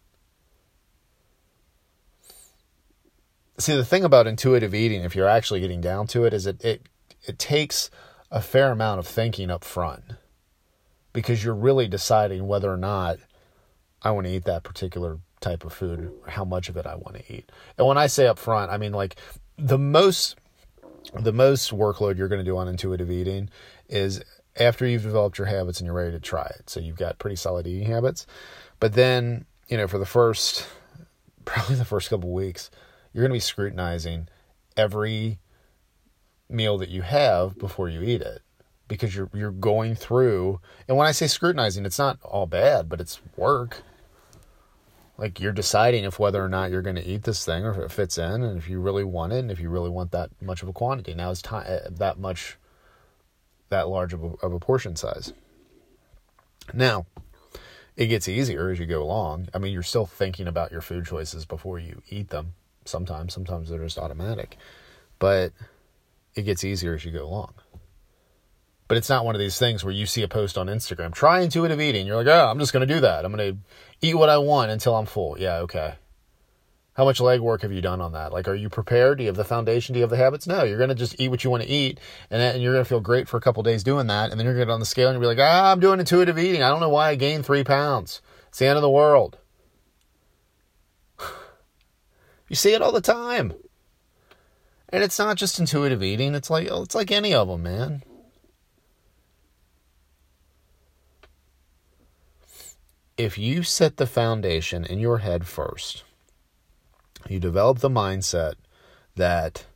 See, 3.59 3.75
the 3.75 3.85
thing 3.85 4.05
about 4.05 4.27
intuitive 4.27 4.75
eating, 4.75 5.03
if 5.03 5.14
you're 5.14 5.29
actually 5.29 5.61
getting 5.61 5.81
down 5.81 6.07
to 6.09 6.25
it, 6.25 6.35
is 6.35 6.47
it 6.47 6.62
it 6.64 6.83
it 7.23 7.38
takes 7.38 7.88
a 8.31 8.40
fair 8.40 8.73
amount 8.73 8.99
of 8.99 9.07
thinking 9.07 9.51
up 9.51 9.64
front 9.64 10.03
because 11.12 11.44
you're 11.44 11.55
really 11.55 11.87
deciding 11.87 12.47
whether 12.47 12.70
or 12.70 12.77
not 12.77 13.18
I 14.03 14.11
want 14.11 14.27
to 14.27 14.33
eat 14.33 14.44
that 14.44 14.64
particular 14.64 15.18
type 15.40 15.64
of 15.64 15.73
food 15.73 16.12
or 16.25 16.31
how 16.31 16.44
much 16.44 16.68
of 16.68 16.77
it 16.77 16.85
I 16.85 16.97
want 16.97 17.16
to 17.16 17.33
eat. 17.33 17.51
And 17.79 17.87
when 17.87 17.97
I 17.97 18.09
say 18.09 18.27
up 18.27 18.38
front, 18.38 18.73
I 18.73 18.77
mean 18.77 18.92
like 18.92 19.16
the 19.57 19.79
most 19.79 20.37
the 21.14 21.33
most 21.33 21.70
workload 21.70 22.16
you're 22.16 22.29
going 22.29 22.44
to 22.44 22.51
do 22.51 22.57
on 22.57 22.66
intuitive 22.66 23.11
eating 23.11 23.51
is 23.88 24.23
after 24.57 24.87
you've 24.87 25.03
developed 25.03 25.38
your 25.38 25.47
habits 25.47 25.81
and 25.81 25.87
you're 25.87 25.95
ready 25.95 26.12
to 26.12 26.21
try 26.21 26.47
it. 26.47 26.71
So 26.71 26.81
you've 26.81 26.97
got 26.97 27.19
pretty 27.19 27.37
solid 27.37 27.67
eating 27.67 27.90
habits. 27.90 28.27
But 28.81 28.95
then, 28.95 29.47
you 29.69 29.77
know, 29.77 29.88
for 29.88 29.99
the 29.99 30.07
first, 30.07 30.67
probably 31.45 31.77
the 31.77 31.85
first 31.85 32.11
couple 32.11 32.33
weeks, 32.33 32.71
you're 33.12 33.23
going 33.23 33.31
to 33.31 33.37
be 33.37 33.40
scrutinizing 33.40 34.29
every 34.77 35.38
meal 36.49 36.79
that 36.79 36.88
you 36.88 37.03
have 37.03 37.59
before 37.59 37.88
you 37.88 38.03
eat 38.03 38.21
it 38.21 38.43
because 38.87 39.14
you're 39.17 39.31
you're 39.33 39.51
going 39.51 39.95
through 39.95 40.61
and 40.87 40.97
when 40.97 41.07
I 41.07 41.12
say 41.12 41.27
scrutinizing 41.27 41.87
it's 41.87 41.99
not 41.99 42.19
all 42.23 42.47
bad 42.47 42.88
but 42.88 43.01
it's 43.01 43.19
work 43.37 43.83
like 45.17 45.40
you're 45.40 45.53
deciding 45.53 46.05
if 46.05 46.19
whether 46.19 46.45
or 46.45 46.49
not 46.49 46.71
you're 46.71 46.83
going 46.83 46.97
to 46.97 47.07
eat 47.07 47.23
this 47.23 47.45
thing 47.47 47.64
or 47.64 47.71
if 47.71 47.79
it 47.79 47.90
fits 47.90 48.19
in 48.19 48.43
and 48.43 48.59
if 48.59 48.69
you 48.69 48.79
really 48.79 49.05
want 49.05 49.33
it 49.33 49.38
and 49.38 49.51
if 49.51 49.59
you 49.59 49.71
really 49.71 49.88
want 49.88 50.11
that 50.11 50.31
much 50.43 50.62
of 50.62 50.69
a 50.69 50.73
quantity 50.73 51.14
now 51.14 51.31
it's 51.31 51.40
time 51.40 51.64
eh, 51.67 51.88
that 51.90 52.19
much 52.19 52.59
that 53.75 53.89
large 53.89 54.13
of 54.13 54.23
a, 54.23 54.29
of 54.43 54.53
a 54.53 54.61
portion 54.61 54.95
size. 54.97 55.33
Now, 56.73 57.07
it 57.97 58.07
gets 58.07 58.29
easier 58.29 58.71
as 58.71 58.79
you 58.79 58.87
go 58.87 59.03
along. 59.03 59.49
I 59.53 59.59
mean, 59.59 59.73
you're 59.73 59.83
still 59.83 60.07
thinking 60.07 60.47
about 60.47 60.73
your 60.73 60.81
food 60.81 61.05
choices 61.05 61.45
before 61.45 61.79
you 61.79 62.03
eat 62.09 62.31
them. 62.31 62.55
Sometimes, 62.85 63.35
sometimes 63.35 63.69
they're 63.69 63.83
just 63.83 63.99
automatic, 63.99 64.57
but 65.19 65.53
it 66.35 66.43
gets 66.43 66.65
easier 66.65 66.95
as 66.95 67.05
you 67.05 67.11
go 67.11 67.25
along. 67.25 67.55
But 68.87 68.99
it's 68.99 69.09
not 69.09 69.25
one 69.25 69.35
of 69.35 69.39
these 69.39 69.59
things 69.59 69.83
where 69.83 69.95
you 69.95 70.07
see 70.07 70.23
a 70.23 70.29
post 70.29 70.59
on 70.59 70.67
Instagram, 70.67 71.13
try 71.13 71.41
intuitive 71.41 71.81
eating. 71.81 72.07
You're 72.07 72.17
like, 72.17 72.27
oh, 72.27 72.49
I'm 72.51 72.59
just 72.59 72.73
going 72.73 72.87
to 72.87 72.95
do 72.95 73.01
that. 73.01 73.25
I'm 73.25 73.35
going 73.35 73.55
to 73.55 73.59
eat 74.07 74.15
what 74.15 74.29
I 74.29 74.39
want 74.39 74.71
until 74.71 74.95
I'm 74.95 75.07
full. 75.07 75.39
Yeah, 75.39 75.59
okay. 75.61 75.95
How 76.95 77.05
much 77.05 77.19
legwork 77.19 77.63
have 77.63 77.73
you 77.73 77.81
done 77.81 78.01
on 78.01 78.13
that? 78.13 78.33
Like, 78.33 78.47
are 78.47 78.55
you 78.55 78.69
prepared? 78.69 79.19
Do 79.19 79.25
you 79.25 79.29
have 79.29 79.37
the 79.37 79.45
foundation? 79.45 79.93
Do 79.93 79.99
you 79.99 80.05
have 80.05 80.11
the 80.11 80.17
habits? 80.17 80.47
No, 80.47 80.63
you're 80.63 80.79
going 80.79 80.91
to 80.91 80.95
just 80.95 81.21
eat 81.21 81.29
what 81.29 81.43
you 81.43 81.51
want 81.51 81.65
to 81.65 81.69
eat, 81.69 81.99
and, 82.31 82.41
and 82.41 82.63
you're 82.63 82.73
going 82.73 82.85
to 82.85 82.89
feel 82.89 83.01
great 83.01 83.29
for 83.29 83.37
a 83.37 83.41
couple 83.41 83.65
days 83.65 83.83
doing 83.83 84.07
that, 84.07 84.31
and 84.31 84.39
then 84.39 84.45
you're 84.45 84.55
going 84.55 84.67
to 84.67 84.71
get 84.71 84.75
on 84.75 84.81
the 84.81 84.87
scale 84.87 85.09
and 85.09 85.15
you'll 85.17 85.23
be 85.23 85.27
like, 85.27 85.45
ah, 85.45 85.73
I'm 85.73 85.81
doing 85.81 85.99
intuitive 85.99 86.39
eating. 86.39 86.63
I 86.63 86.69
don't 86.69 86.81
know 86.81 86.89
why 86.89 87.09
I 87.11 87.15
gained 87.17 87.45
three 87.45 87.65
pounds. 87.65 88.23
It's 88.49 88.61
the 88.61 88.67
end 88.67 88.77
of 88.77 88.83
the 88.83 88.91
world. 88.91 89.39
you 92.49 92.55
see 92.55 92.75
it 92.75 92.83
all 92.83 92.93
the 92.93 93.01
time. 93.01 93.55
And 94.91 95.03
it's 95.03 95.19
not 95.19 95.37
just 95.37 95.59
intuitive 95.59 96.05
eating. 96.05 96.37
It's 96.37 96.51
like 96.51 96.69
it's 96.71 96.95
like 96.95 97.11
any 97.11 97.35
of 97.35 97.49
them, 97.49 97.65
man. 97.65 98.05
If 103.17 103.37
you 103.37 103.65
set 103.65 103.97
the 103.97 104.07
foundation 104.07 104.85
in 104.85 105.01
your 105.01 105.19
head 105.19 105.49
first, 105.49 106.05
you 107.29 107.41
develop 107.41 107.79
the 107.79 107.89
mindset 107.89 108.55
that 109.17 109.67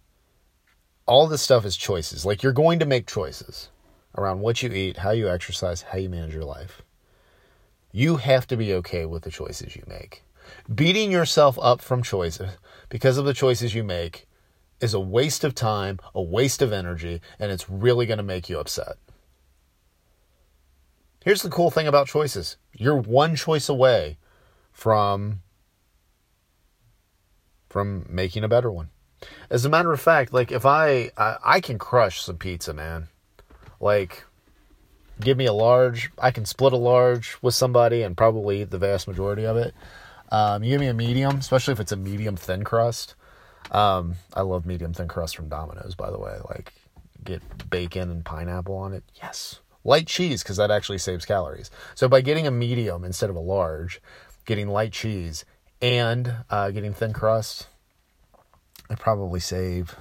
all 1.07 1.27
this 1.27 1.43
stuff 1.43 1.65
is 1.65 1.77
choices. 1.77 2.27
Like 2.27 2.43
you're 2.43 2.53
going 2.53 2.79
to 2.79 2.87
make 2.87 3.07
choices 3.07 3.71
around 4.17 4.41
what 4.41 4.63
you 4.63 4.71
eat, 4.71 4.99
how 4.99 5.11
you 5.11 5.29
exercise, 5.29 5.83
how 5.83 5.99
you 5.99 6.09
manage 6.09 6.35
your 6.35 6.45
life. 6.45 6.83
You 7.93 8.17
have 8.17 8.47
to 8.49 8.57
be 8.57 8.75
okay 8.75 9.07
with 9.07 9.23
the 9.23 9.31
choices 9.31 9.75
you 9.75 9.83
make. 9.87 10.23
Beating 10.73 11.11
yourself 11.11 11.59
up 11.61 11.81
from 11.81 12.03
choices 12.03 12.51
because 12.89 13.17
of 13.19 13.25
the 13.25 13.35
choices 13.35 13.75
you 13.75 13.83
make 13.83 14.27
is 14.81 14.95
a 14.95 15.01
waste 15.01 15.45
of 15.45 15.55
time, 15.55 15.99
a 16.15 16.23
waste 16.23 16.63
of 16.63 16.73
energy, 16.73 17.21
and 17.39 17.51
it's 17.51 17.69
really 17.69 18.07
going 18.07 18.19
to 18.19 18.25
make 18.25 18.49
you 18.49 18.59
upset. 18.59 18.97
Here's 21.25 21.43
the 21.43 21.51
cool 21.51 21.71
thing 21.71 21.87
about 21.87 22.07
choices 22.07 22.57
you're 22.73 22.97
one 22.97 23.35
choice 23.35 23.69
away 23.69 24.19
from 24.73 25.43
from 27.69 28.07
making 28.09 28.45
a 28.45 28.49
better 28.49 28.71
one. 28.71 28.91
As 29.51 29.65
a 29.65 29.69
matter 29.69 29.93
of 29.93 30.01
fact, 30.01 30.33
like 30.33 30.53
if 30.53 30.65
I, 30.65 31.11
I 31.17 31.37
I, 31.45 31.61
can 31.61 31.79
crush 31.79 32.23
some 32.23 32.37
pizza, 32.37 32.73
man. 32.73 33.09
Like 33.81 34.25
give 35.21 35.37
me 35.37 35.47
a 35.47 35.53
large, 35.53 36.11
I 36.19 36.31
can 36.31 36.45
split 36.45 36.73
a 36.73 36.77
large 36.77 37.37
with 37.43 37.55
somebody 37.55 38.03
and 38.03 38.17
probably 38.17 38.63
eat 38.63 38.71
the 38.71 38.79
vast 38.79 39.09
majority 39.09 39.45
of 39.45 39.57
it. 39.57 39.75
Um, 40.31 40.63
you 40.63 40.71
give 40.71 40.81
me 40.81 40.87
a 40.87 40.95
medium, 40.95 41.39
especially 41.39 41.73
if 41.73 41.81
it's 41.81 41.93
a 41.93 41.97
medium 41.97 42.37
thin 42.37 42.63
crust. 42.63 43.15
Um, 43.71 44.15
I 44.35 44.43
love 44.43 44.67
medium 44.67 44.93
thin 44.93 45.09
crust 45.09 45.37
from 45.37 45.49
Domino's, 45.49 45.95
by 45.95 46.11
the 46.11 46.19
way. 46.19 46.39
Like 46.49 46.73
get 47.25 47.71
bacon 47.71 48.11
and 48.11 48.25
pineapple 48.25 48.77
on 48.77 48.93
it. 48.93 49.05
Yes. 49.17 49.61
Light 49.85 50.07
cheese 50.07 50.43
because 50.43 50.57
that 50.59 50.71
actually 50.71 50.99
saves 50.99 51.25
calories. 51.25 51.71
So 51.95 52.09
by 52.09 52.21
getting 52.21 52.47
a 52.47 52.51
medium 52.51 53.05
instead 53.05 53.31
of 53.31 53.37
a 53.37 53.41
large, 53.41 54.01
getting 54.45 54.69
light 54.69 54.93
cheese 54.93 55.45
and 55.81 56.33
uh, 56.51 56.71
getting 56.71 56.95
thin 56.95 57.13
crust, 57.13 57.69
I 58.91 58.95
probably 58.95 59.41
save. 59.41 59.97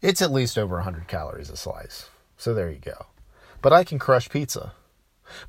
It's 0.00 0.22
at 0.22 0.32
least 0.32 0.56
over 0.56 0.76
100 0.76 1.08
calories 1.08 1.50
a 1.50 1.56
slice. 1.56 2.08
So 2.36 2.54
there 2.54 2.70
you 2.70 2.78
go. 2.78 3.06
But 3.60 3.72
I 3.72 3.84
can 3.84 3.98
crush 3.98 4.28
pizza. 4.28 4.72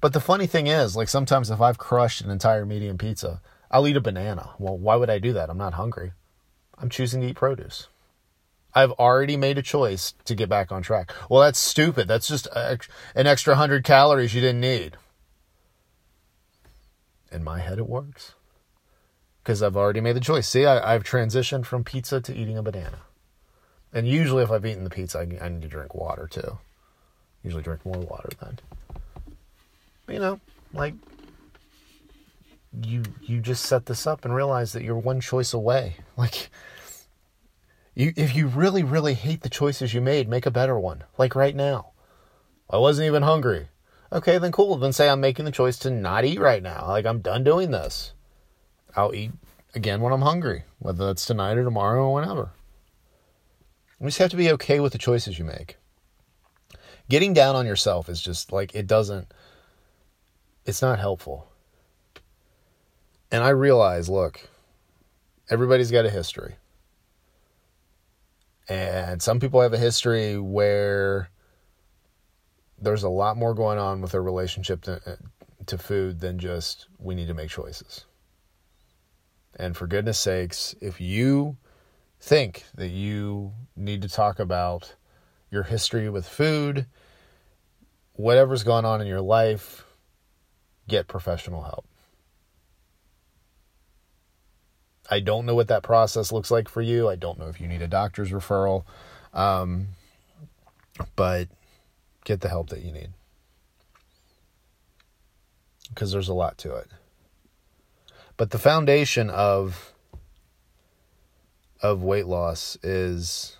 But 0.02 0.14
the 0.14 0.20
funny 0.20 0.48
thing 0.48 0.68
is, 0.68 0.96
like 0.96 1.08
sometimes 1.08 1.50
if 1.50 1.62
I've 1.62 1.78
crushed 1.78 2.22
an 2.22 2.32
entire 2.32 2.66
medium 2.66 2.98
pizza, 2.98 3.42
I'll 3.72 3.88
eat 3.88 3.96
a 3.96 4.02
banana. 4.02 4.52
Well, 4.58 4.78
why 4.78 4.96
would 4.96 5.10
I 5.10 5.20
do 5.20 5.34
that? 5.34 5.50
I'm 5.50 5.58
not 5.58 5.76
hungry. 5.76 6.14
I'm 6.78 6.90
choosing 6.90 7.22
to 7.22 7.28
eat 7.28 7.36
produce. 7.36 7.88
I've 8.74 8.92
already 8.94 9.38
made 9.38 9.58
a 9.58 9.64
choice 9.64 10.14
to 10.26 10.36
get 10.36 10.50
back 10.50 10.72
on 10.72 10.82
track. 10.82 11.12
Well, 11.30 11.42
that's 11.42 11.60
stupid. 11.60 12.08
That's 12.08 12.28
just 12.28 12.48
an 12.54 13.28
extra 13.28 13.54
100 13.54 13.84
calories 13.84 14.34
you 14.34 14.42
didn't 14.42 14.62
need. 14.62 14.96
In 17.32 17.44
my 17.44 17.60
head, 17.60 17.80
it 17.80 17.88
works. 17.88 18.34
Because 19.50 19.64
I've 19.64 19.76
already 19.76 20.00
made 20.00 20.16
the 20.16 20.20
choice. 20.20 20.48
See, 20.48 20.68
I, 20.68 20.94
have 20.94 21.04
transitioned 21.04 21.66
from 21.66 21.84
pizza 21.84 22.22
to 22.22 22.36
eating 22.36 22.56
a 22.56 22.62
banana. 22.62 23.00
And 23.92 24.08
usually, 24.08 24.44
if 24.44 24.52
I've 24.52 24.64
eaten 24.64 24.84
the 24.84 24.92
pizza, 24.92 25.18
I, 25.18 25.44
I 25.44 25.50
need 25.50 25.64
to 25.64 25.68
drink 25.68 25.96
water 25.96 26.28
too. 26.28 26.60
Usually, 27.44 27.64
drink 27.64 27.84
more 27.84 27.98
water 27.98 28.30
then. 28.40 28.60
But, 30.06 30.14
you 30.14 30.20
know, 30.20 30.40
like 30.72 30.94
you 32.84 33.02
you 33.24 33.42
just 33.42 33.66
set 33.66 33.88
this 33.88 34.06
up 34.06 34.24
and 34.24 34.36
realize 34.36 34.74
that 34.74 34.84
you're 34.84 34.96
one 34.96 35.20
choice 35.20 35.52
away. 35.52 35.96
Like 36.16 36.52
you 37.96 38.14
if 38.16 38.36
you 38.36 38.46
really 38.46 38.84
really 38.84 39.16
hate 39.16 39.42
the 39.42 39.50
choices 39.50 39.96
you 39.96 40.00
made, 40.02 40.30
make 40.30 40.46
a 40.46 40.52
better 40.52 40.78
one. 40.78 41.06
Like 41.18 41.36
right 41.36 41.56
now. 41.56 41.94
I 42.70 42.78
wasn't 42.78 43.08
even 43.08 43.24
hungry. 43.24 43.70
Okay, 44.14 44.38
then 44.38 44.52
cool. 44.52 44.78
Then 44.78 44.94
say 44.94 45.10
I'm 45.10 45.22
making 45.22 45.46
the 45.46 45.52
choice 45.52 45.80
to 45.80 45.90
not 45.90 46.24
eat 46.24 46.40
right 46.40 46.62
now. 46.62 46.86
Like 46.88 47.08
I'm 47.08 47.22
done 47.22 47.44
doing 47.44 47.72
this. 47.72 48.14
I'll 48.96 49.14
eat 49.14 49.32
again 49.76 50.02
when 50.02 50.14
I'm 50.14 50.22
hungry, 50.22 50.64
whether 50.80 51.06
that's 51.06 51.26
tonight 51.26 51.58
or 51.58 51.64
tomorrow 51.64 52.08
or 52.08 52.14
whenever. 52.14 52.52
You 54.00 54.08
just 54.08 54.18
have 54.20 54.32
to 54.32 54.38
be 54.38 54.52
okay 54.52 54.80
with 54.80 54.94
the 54.94 54.98
choices 54.98 55.38
you 55.38 55.46
make. 55.46 55.78
Getting 57.10 57.34
down 57.34 57.56
on 57.56 57.66
yourself 57.66 58.08
is 58.08 58.22
just 58.22 58.52
like 58.52 58.76
it 58.76 58.88
doesn't 58.88 59.32
it's 60.66 60.82
not 60.82 61.00
helpful 61.00 61.50
and 63.32 63.44
I 63.44 63.50
realize, 63.50 64.10
look, 64.10 64.50
everybody's 65.50 65.92
got 65.92 66.06
a 66.06 66.10
history. 66.10 66.56
And 68.68 69.22
some 69.22 69.40
people 69.40 69.62
have 69.62 69.74
a 69.74 69.78
history 69.78 70.40
where 70.40 71.30
there's 72.80 73.04
a 73.04 73.10
lot 73.10 73.38
more 73.38 73.54
going 73.54 73.80
on 73.80 74.02
with 74.02 74.12
their 74.12 74.22
relationship 74.22 74.82
to, 74.84 75.02
uh, 75.06 75.16
to 75.66 75.78
food 75.78 76.20
than 76.20 76.40
just 76.40 76.88
we 76.98 77.16
need 77.16 77.28
to 77.28 77.34
make 77.34 77.50
choices. 77.50 78.06
And 79.56 79.76
for 79.76 79.88
goodness 79.88 80.20
sakes, 80.20 80.76
if 80.82 81.02
you 81.02 81.58
think 82.20 82.64
that 82.76 82.90
you 82.90 83.54
need 83.76 84.02
to 84.02 84.10
talk 84.10 84.40
about 84.40 84.96
your 85.52 85.64
history 85.64 86.10
with 86.10 86.28
food, 86.28 86.86
whatever's 88.14 88.64
going 88.64 88.86
on 88.86 89.02
in 89.02 89.08
your 89.08 89.22
life, 89.22 89.86
get 90.88 91.08
professional 91.08 91.64
help. 91.64 91.86
I 95.10 95.20
don't 95.20 95.46
know 95.46 95.56
what 95.56 95.70
that 95.70 95.82
process 95.82 96.32
looks 96.32 96.52
like 96.52 96.70
for 96.70 96.82
you. 96.82 97.10
I 97.10 97.16
don't 97.16 97.40
know 97.40 97.48
if 97.48 97.60
you 97.60 97.68
need 97.68 97.82
a 97.82 97.88
doctor's 97.88 98.32
referral. 98.32 98.84
Um, 99.34 99.90
but 101.16 101.48
get 102.26 102.42
the 102.42 102.50
help 102.50 102.70
that 102.70 102.84
you 102.84 102.92
need. 102.92 103.10
Because 105.90 106.12
there's 106.12 106.30
a 106.30 106.34
lot 106.34 106.58
to 106.60 106.76
it. 106.76 106.88
But 108.40 108.52
the 108.52 108.58
foundation 108.58 109.30
of 109.30 109.94
of 111.82 112.02
weight 112.02 112.26
loss 112.26 112.78
is 112.82 113.58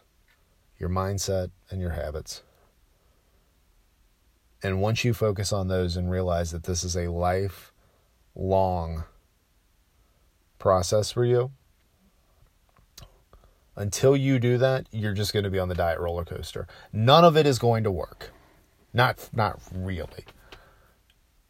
your 0.78 0.88
mindset 0.88 1.52
and 1.70 1.82
your 1.82 1.90
habits. 1.90 2.44
And 4.64 4.82
once 4.82 5.04
you 5.04 5.14
focus 5.14 5.52
on 5.52 5.68
those 5.68 5.98
and 5.98 6.10
realize 6.10 6.52
that 6.52 6.64
this 6.64 6.86
is 6.86 6.96
a 6.96 7.12
lifelong 7.12 9.04
process 10.60 11.12
for 11.12 11.26
you. 11.26 11.52
Until 13.76 14.16
you 14.16 14.40
do 14.40 14.58
that, 14.60 14.88
you're 14.92 15.14
just 15.14 15.34
going 15.34 15.44
to 15.44 15.50
be 15.50 15.60
on 15.60 15.68
the 15.68 15.76
diet 15.76 16.00
roller 16.00 16.24
coaster. 16.24 16.70
None 16.94 17.26
of 17.26 17.36
it 17.36 17.46
is 17.46 17.60
going 17.60 17.84
to 17.84 17.92
work. 17.92 18.32
Not 18.94 19.30
not 19.34 19.60
really. 19.76 20.24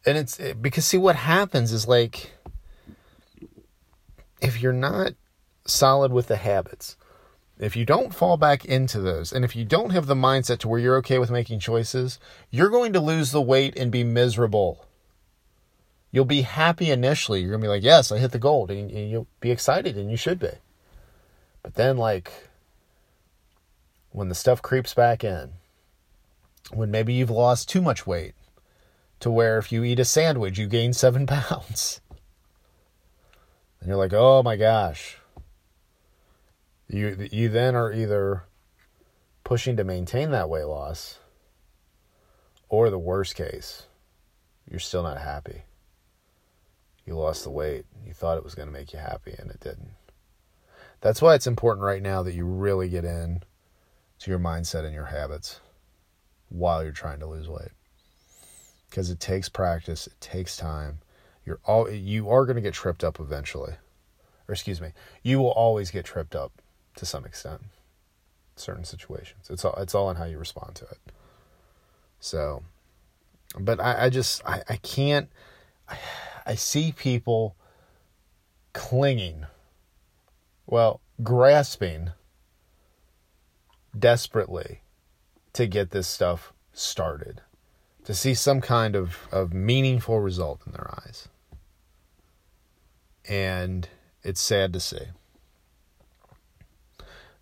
And 0.04 0.18
it's 0.18 0.36
because 0.60 0.84
see 0.84 0.98
what 0.98 1.14
happens 1.14 1.70
is 1.70 1.86
like 1.86 2.32
if 4.40 4.60
you're 4.60 4.72
not 4.72 5.12
solid 5.64 6.12
with 6.12 6.26
the 6.26 6.36
habits, 6.36 6.96
if 7.58 7.76
you 7.76 7.84
don't 7.84 8.14
fall 8.14 8.38
back 8.38 8.64
into 8.64 9.00
those, 9.00 9.32
and 9.32 9.44
if 9.44 9.54
you 9.54 9.64
don't 9.64 9.90
have 9.90 10.06
the 10.06 10.14
mindset 10.14 10.58
to 10.60 10.68
where 10.68 10.80
you're 10.80 10.96
okay 10.96 11.18
with 11.18 11.30
making 11.30 11.60
choices, 11.60 12.18
you're 12.50 12.70
going 12.70 12.94
to 12.94 13.00
lose 13.00 13.32
the 13.32 13.42
weight 13.42 13.76
and 13.76 13.92
be 13.92 14.02
miserable. 14.02 14.86
You'll 16.10 16.24
be 16.24 16.42
happy 16.42 16.90
initially. 16.90 17.40
You're 17.40 17.50
going 17.50 17.60
to 17.60 17.64
be 17.66 17.68
like, 17.68 17.82
yes, 17.82 18.10
I 18.10 18.18
hit 18.18 18.32
the 18.32 18.38
goal. 18.38 18.70
And 18.70 18.90
you'll 18.90 19.26
be 19.40 19.50
excited, 19.50 19.96
and 19.96 20.10
you 20.10 20.16
should 20.16 20.38
be. 20.38 20.52
But 21.62 21.74
then, 21.74 21.98
like, 21.98 22.32
when 24.10 24.28
the 24.28 24.34
stuff 24.34 24.62
creeps 24.62 24.94
back 24.94 25.22
in, 25.22 25.50
when 26.72 26.90
maybe 26.90 27.12
you've 27.12 27.30
lost 27.30 27.68
too 27.68 27.82
much 27.82 28.06
weight 28.06 28.34
to 29.20 29.30
where 29.30 29.58
if 29.58 29.70
you 29.70 29.84
eat 29.84 30.00
a 30.00 30.04
sandwich, 30.04 30.58
you 30.58 30.66
gain 30.66 30.92
seven 30.92 31.26
pounds. 31.28 32.00
And 33.80 33.88
you're 33.88 33.96
like, 33.96 34.12
oh 34.12 34.42
my 34.42 34.56
gosh. 34.56 35.18
You, 36.88 37.28
you 37.30 37.48
then 37.48 37.74
are 37.74 37.92
either 37.92 38.44
pushing 39.44 39.76
to 39.76 39.84
maintain 39.84 40.30
that 40.32 40.48
weight 40.48 40.64
loss, 40.64 41.18
or 42.68 42.90
the 42.90 42.98
worst 42.98 43.34
case, 43.34 43.86
you're 44.68 44.80
still 44.80 45.02
not 45.02 45.18
happy 45.18 45.64
you 47.10 47.16
lost 47.16 47.42
the 47.42 47.50
weight. 47.50 47.84
You 48.06 48.12
thought 48.12 48.38
it 48.38 48.44
was 48.44 48.54
going 48.54 48.68
to 48.68 48.72
make 48.72 48.92
you 48.92 49.00
happy, 49.00 49.34
and 49.36 49.50
it 49.50 49.58
didn't. 49.58 49.90
That's 51.00 51.20
why 51.20 51.34
it's 51.34 51.46
important 51.46 51.84
right 51.84 52.02
now 52.02 52.22
that 52.22 52.34
you 52.34 52.44
really 52.44 52.88
get 52.88 53.04
in 53.04 53.42
to 54.20 54.30
your 54.30 54.38
mindset 54.38 54.84
and 54.84 54.94
your 54.94 55.06
habits. 55.06 55.60
while 56.52 56.82
you're 56.82 56.90
trying 56.90 57.20
to 57.20 57.26
lose 57.26 57.48
weight. 57.48 57.70
Because 58.88 59.08
it 59.08 59.20
takes 59.20 59.48
practice, 59.48 60.08
it 60.08 60.20
takes 60.20 60.56
time. 60.56 60.98
You're 61.50 61.58
all 61.64 61.90
you 61.90 62.30
are 62.30 62.46
going 62.46 62.54
to 62.54 62.62
get 62.62 62.74
tripped 62.74 63.02
up 63.02 63.18
eventually. 63.18 63.74
Or 64.46 64.52
excuse 64.52 64.80
me, 64.80 64.92
you 65.24 65.40
will 65.40 65.50
always 65.50 65.90
get 65.90 66.04
tripped 66.04 66.36
up 66.36 66.52
to 66.94 67.04
some 67.04 67.24
extent. 67.24 67.62
Certain 68.54 68.84
situations. 68.84 69.50
It's 69.50 69.64
all 69.64 69.74
it's 69.78 69.92
all 69.92 70.06
on 70.06 70.14
how 70.14 70.26
you 70.26 70.38
respond 70.38 70.76
to 70.76 70.84
it. 70.84 70.98
So 72.20 72.62
but 73.58 73.80
I, 73.80 74.04
I 74.04 74.10
just 74.10 74.46
I, 74.46 74.62
I 74.68 74.76
can't 74.76 75.28
I, 75.88 75.98
I 76.46 76.54
see 76.54 76.92
people 76.92 77.56
clinging 78.72 79.46
well 80.68 81.00
grasping 81.20 82.10
desperately 83.98 84.82
to 85.54 85.66
get 85.66 85.90
this 85.90 86.06
stuff 86.06 86.52
started 86.72 87.40
to 88.04 88.14
see 88.14 88.34
some 88.34 88.60
kind 88.60 88.94
of, 88.94 89.28
of 89.32 89.52
meaningful 89.52 90.20
result 90.20 90.60
in 90.64 90.70
their 90.70 90.94
eyes 91.04 91.26
and 93.30 93.88
it's 94.24 94.40
sad 94.40 94.72
to 94.72 94.80
see 94.80 95.06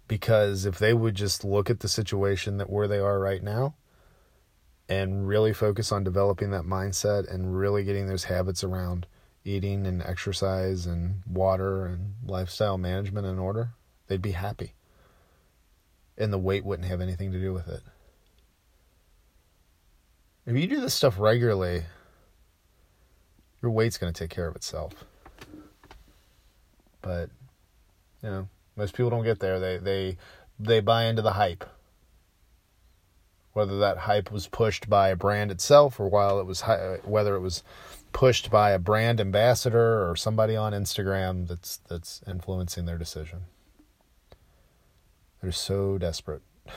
because 0.07 0.67
if 0.67 0.79
they 0.79 0.93
would 0.93 1.15
just 1.15 1.45
look 1.45 1.71
at 1.71 1.81
the 1.81 1.89
situation 1.89 2.59
that 2.59 2.71
where 2.71 2.87
they 2.87 2.99
are 2.99 3.19
right 3.19 3.43
now 3.43 3.75
and 4.89 5.27
really 5.27 5.53
focus 5.53 5.91
on 5.91 6.05
developing 6.05 6.51
that 6.51 6.63
mindset 6.63 7.31
and 7.33 7.59
really 7.59 7.85
getting 7.85 8.07
those 8.07 8.25
habits 8.25 8.63
around 8.63 9.07
eating 9.45 9.87
and 9.87 10.03
exercise 10.03 10.87
and 10.87 11.23
water 11.27 11.87
and 11.87 12.15
lifestyle 12.27 12.79
management 12.79 13.27
in 13.27 13.39
order, 13.39 13.71
they'd 14.09 14.23
be 14.23 14.33
happy. 14.33 14.75
And 16.17 16.33
the 16.33 16.39
weight 16.39 16.65
wouldn't 16.65 16.89
have 16.89 17.01
anything 17.01 17.33
to 17.33 17.41
do 17.41 17.53
with 17.53 17.69
it. 17.69 17.83
If 20.47 20.57
you 20.57 20.67
do 20.67 20.81
this 20.81 20.95
stuff 20.95 21.19
regularly, 21.19 21.85
your 23.63 23.71
weight's 23.71 23.99
going 23.99 24.13
to 24.13 24.19
take 24.19 24.31
care 24.31 24.49
of 24.49 24.57
itself. 24.57 25.05
But, 27.09 27.31
you 28.23 28.29
know, 28.29 28.49
most 28.77 28.95
people 28.95 29.09
don't 29.09 29.25
get 29.25 29.41
there. 29.41 29.59
They 29.59 29.79
they 29.79 30.17
they 30.61 30.81
buy 30.81 31.05
into 31.05 31.23
the 31.23 31.33
hype 31.33 31.65
whether 33.55 33.79
that 33.79 33.99
hype 33.99 34.31
was 34.31 34.47
pushed 34.47 34.89
by 34.89 35.09
a 35.09 35.17
brand 35.17 35.51
itself 35.51 35.99
or 35.99 36.09
while 36.09 36.39
it 36.39 36.47
was 36.47 36.63
whether 37.03 37.35
it 37.35 37.41
was 37.41 37.65
pushed 38.13 38.51
by 38.51 38.73
a 38.73 38.79
brand 38.79 39.21
ambassador 39.21 40.09
or 40.09 40.15
somebody 40.15 40.55
on 40.55 40.73
Instagram 40.73 41.49
that's 41.49 41.79
that's 41.89 42.21
influencing 42.27 42.85
their 42.85 42.99
decision. 42.99 43.41
They're 45.41 45.53
so 45.53 45.99
desperate. 45.99 46.43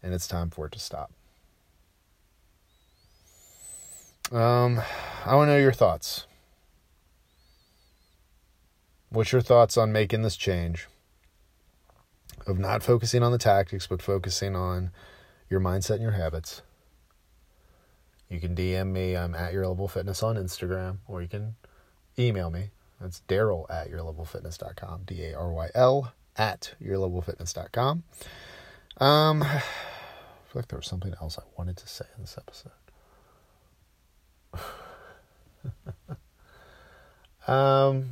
And 0.00 0.14
it's 0.14 0.28
time 0.28 0.50
for 0.50 0.66
it 0.66 0.72
to 0.74 0.78
stop. 0.78 1.10
Um, 4.30 4.80
I 5.26 5.34
want 5.34 5.48
to 5.48 5.54
know 5.54 5.58
your 5.58 5.72
thoughts. 5.72 6.28
What's 9.10 9.32
your 9.32 9.40
thoughts 9.40 9.76
on 9.76 9.92
making 9.92 10.22
this 10.22 10.36
change? 10.36 10.86
of 12.48 12.58
not 12.58 12.82
focusing 12.82 13.22
on 13.22 13.30
the 13.30 13.38
tactics, 13.38 13.86
but 13.86 14.02
focusing 14.02 14.56
on 14.56 14.90
your 15.50 15.60
mindset 15.60 15.94
and 15.94 16.02
your 16.02 16.12
habits. 16.12 16.62
You 18.28 18.40
can 18.40 18.54
DM 18.54 18.88
me. 18.88 19.16
I'm 19.16 19.34
at 19.34 19.52
your 19.52 19.66
level 19.66 19.88
fitness 19.88 20.22
on 20.22 20.36
Instagram, 20.36 20.98
or 21.06 21.22
you 21.22 21.28
can 21.28 21.56
email 22.18 22.50
me. 22.50 22.70
That's 23.00 23.22
Daryl 23.28 23.66
at 23.70 23.90
yourlevelfitness.com. 23.90 25.02
D 25.06 25.24
A 25.26 25.34
R 25.34 25.52
Y 25.52 25.68
L 25.74 26.12
at 26.36 26.74
yourlevelfitness.com. 26.82 28.02
Um, 28.98 29.42
I 29.42 29.60
feel 29.60 29.62
like 30.54 30.68
there 30.68 30.78
was 30.78 30.86
something 30.86 31.14
else 31.20 31.38
I 31.38 31.42
wanted 31.56 31.76
to 31.78 31.88
say 31.88 32.06
in 32.16 32.22
this 32.22 32.36
episode. 32.38 32.72
um, 37.46 38.10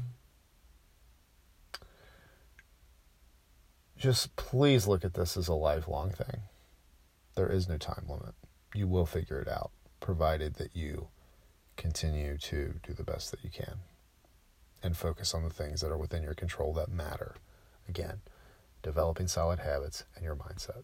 just 3.97 4.37
please 4.37 4.87
look 4.87 5.05
at 5.05 5.15
this 5.15 5.37
as 5.37 5.49
a 5.49 5.55
lifelong 5.55 6.11
thing. 6.11 6.43
There 7.35 7.51
is 7.51 7.69
no 7.69 7.79
time 7.79 8.05
limit. 8.09 8.35
You 8.75 8.87
will 8.87 9.07
figure 9.07 9.41
it 9.41 9.49
out, 9.49 9.71
provided 10.01 10.55
that 10.55 10.75
you 10.75 11.09
continue 11.77 12.37
to 12.39 12.75
do 12.83 12.93
the 12.93 13.05
best 13.05 13.31
that 13.31 13.45
you 13.45 13.51
can 13.51 13.77
and 14.83 14.97
focus 14.97 15.35
on 15.35 15.43
the 15.43 15.51
things 15.51 15.81
that 15.81 15.91
are 15.91 15.99
within 15.99 16.23
your 16.23 16.35
control 16.35 16.73
that 16.75 16.89
matter. 16.91 17.35
Again, 17.89 18.21
developing 18.83 19.29
solid 19.29 19.59
habits 19.61 20.05
and 20.15 20.25
your 20.25 20.37
mindset. 20.37 20.83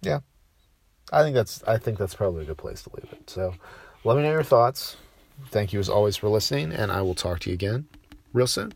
Yeah. 0.00 0.20
I 1.12 1.22
think 1.22 1.34
that's 1.34 1.62
I 1.64 1.78
think 1.78 1.98
that's 1.98 2.14
probably 2.14 2.42
a 2.42 2.46
good 2.46 2.58
place 2.58 2.82
to 2.82 2.90
leave 2.94 3.12
it. 3.12 3.28
So, 3.28 3.54
let 4.04 4.16
me 4.16 4.22
know 4.22 4.32
your 4.32 4.42
thoughts. 4.42 4.96
Thank 5.48 5.72
you 5.72 5.80
as 5.80 5.88
always 5.88 6.16
for 6.16 6.28
listening 6.28 6.72
and 6.72 6.90
I 6.90 7.02
will 7.02 7.14
talk 7.14 7.40
to 7.40 7.50
you 7.50 7.54
again 7.54 7.86
real 8.32 8.46
soon. 8.46 8.72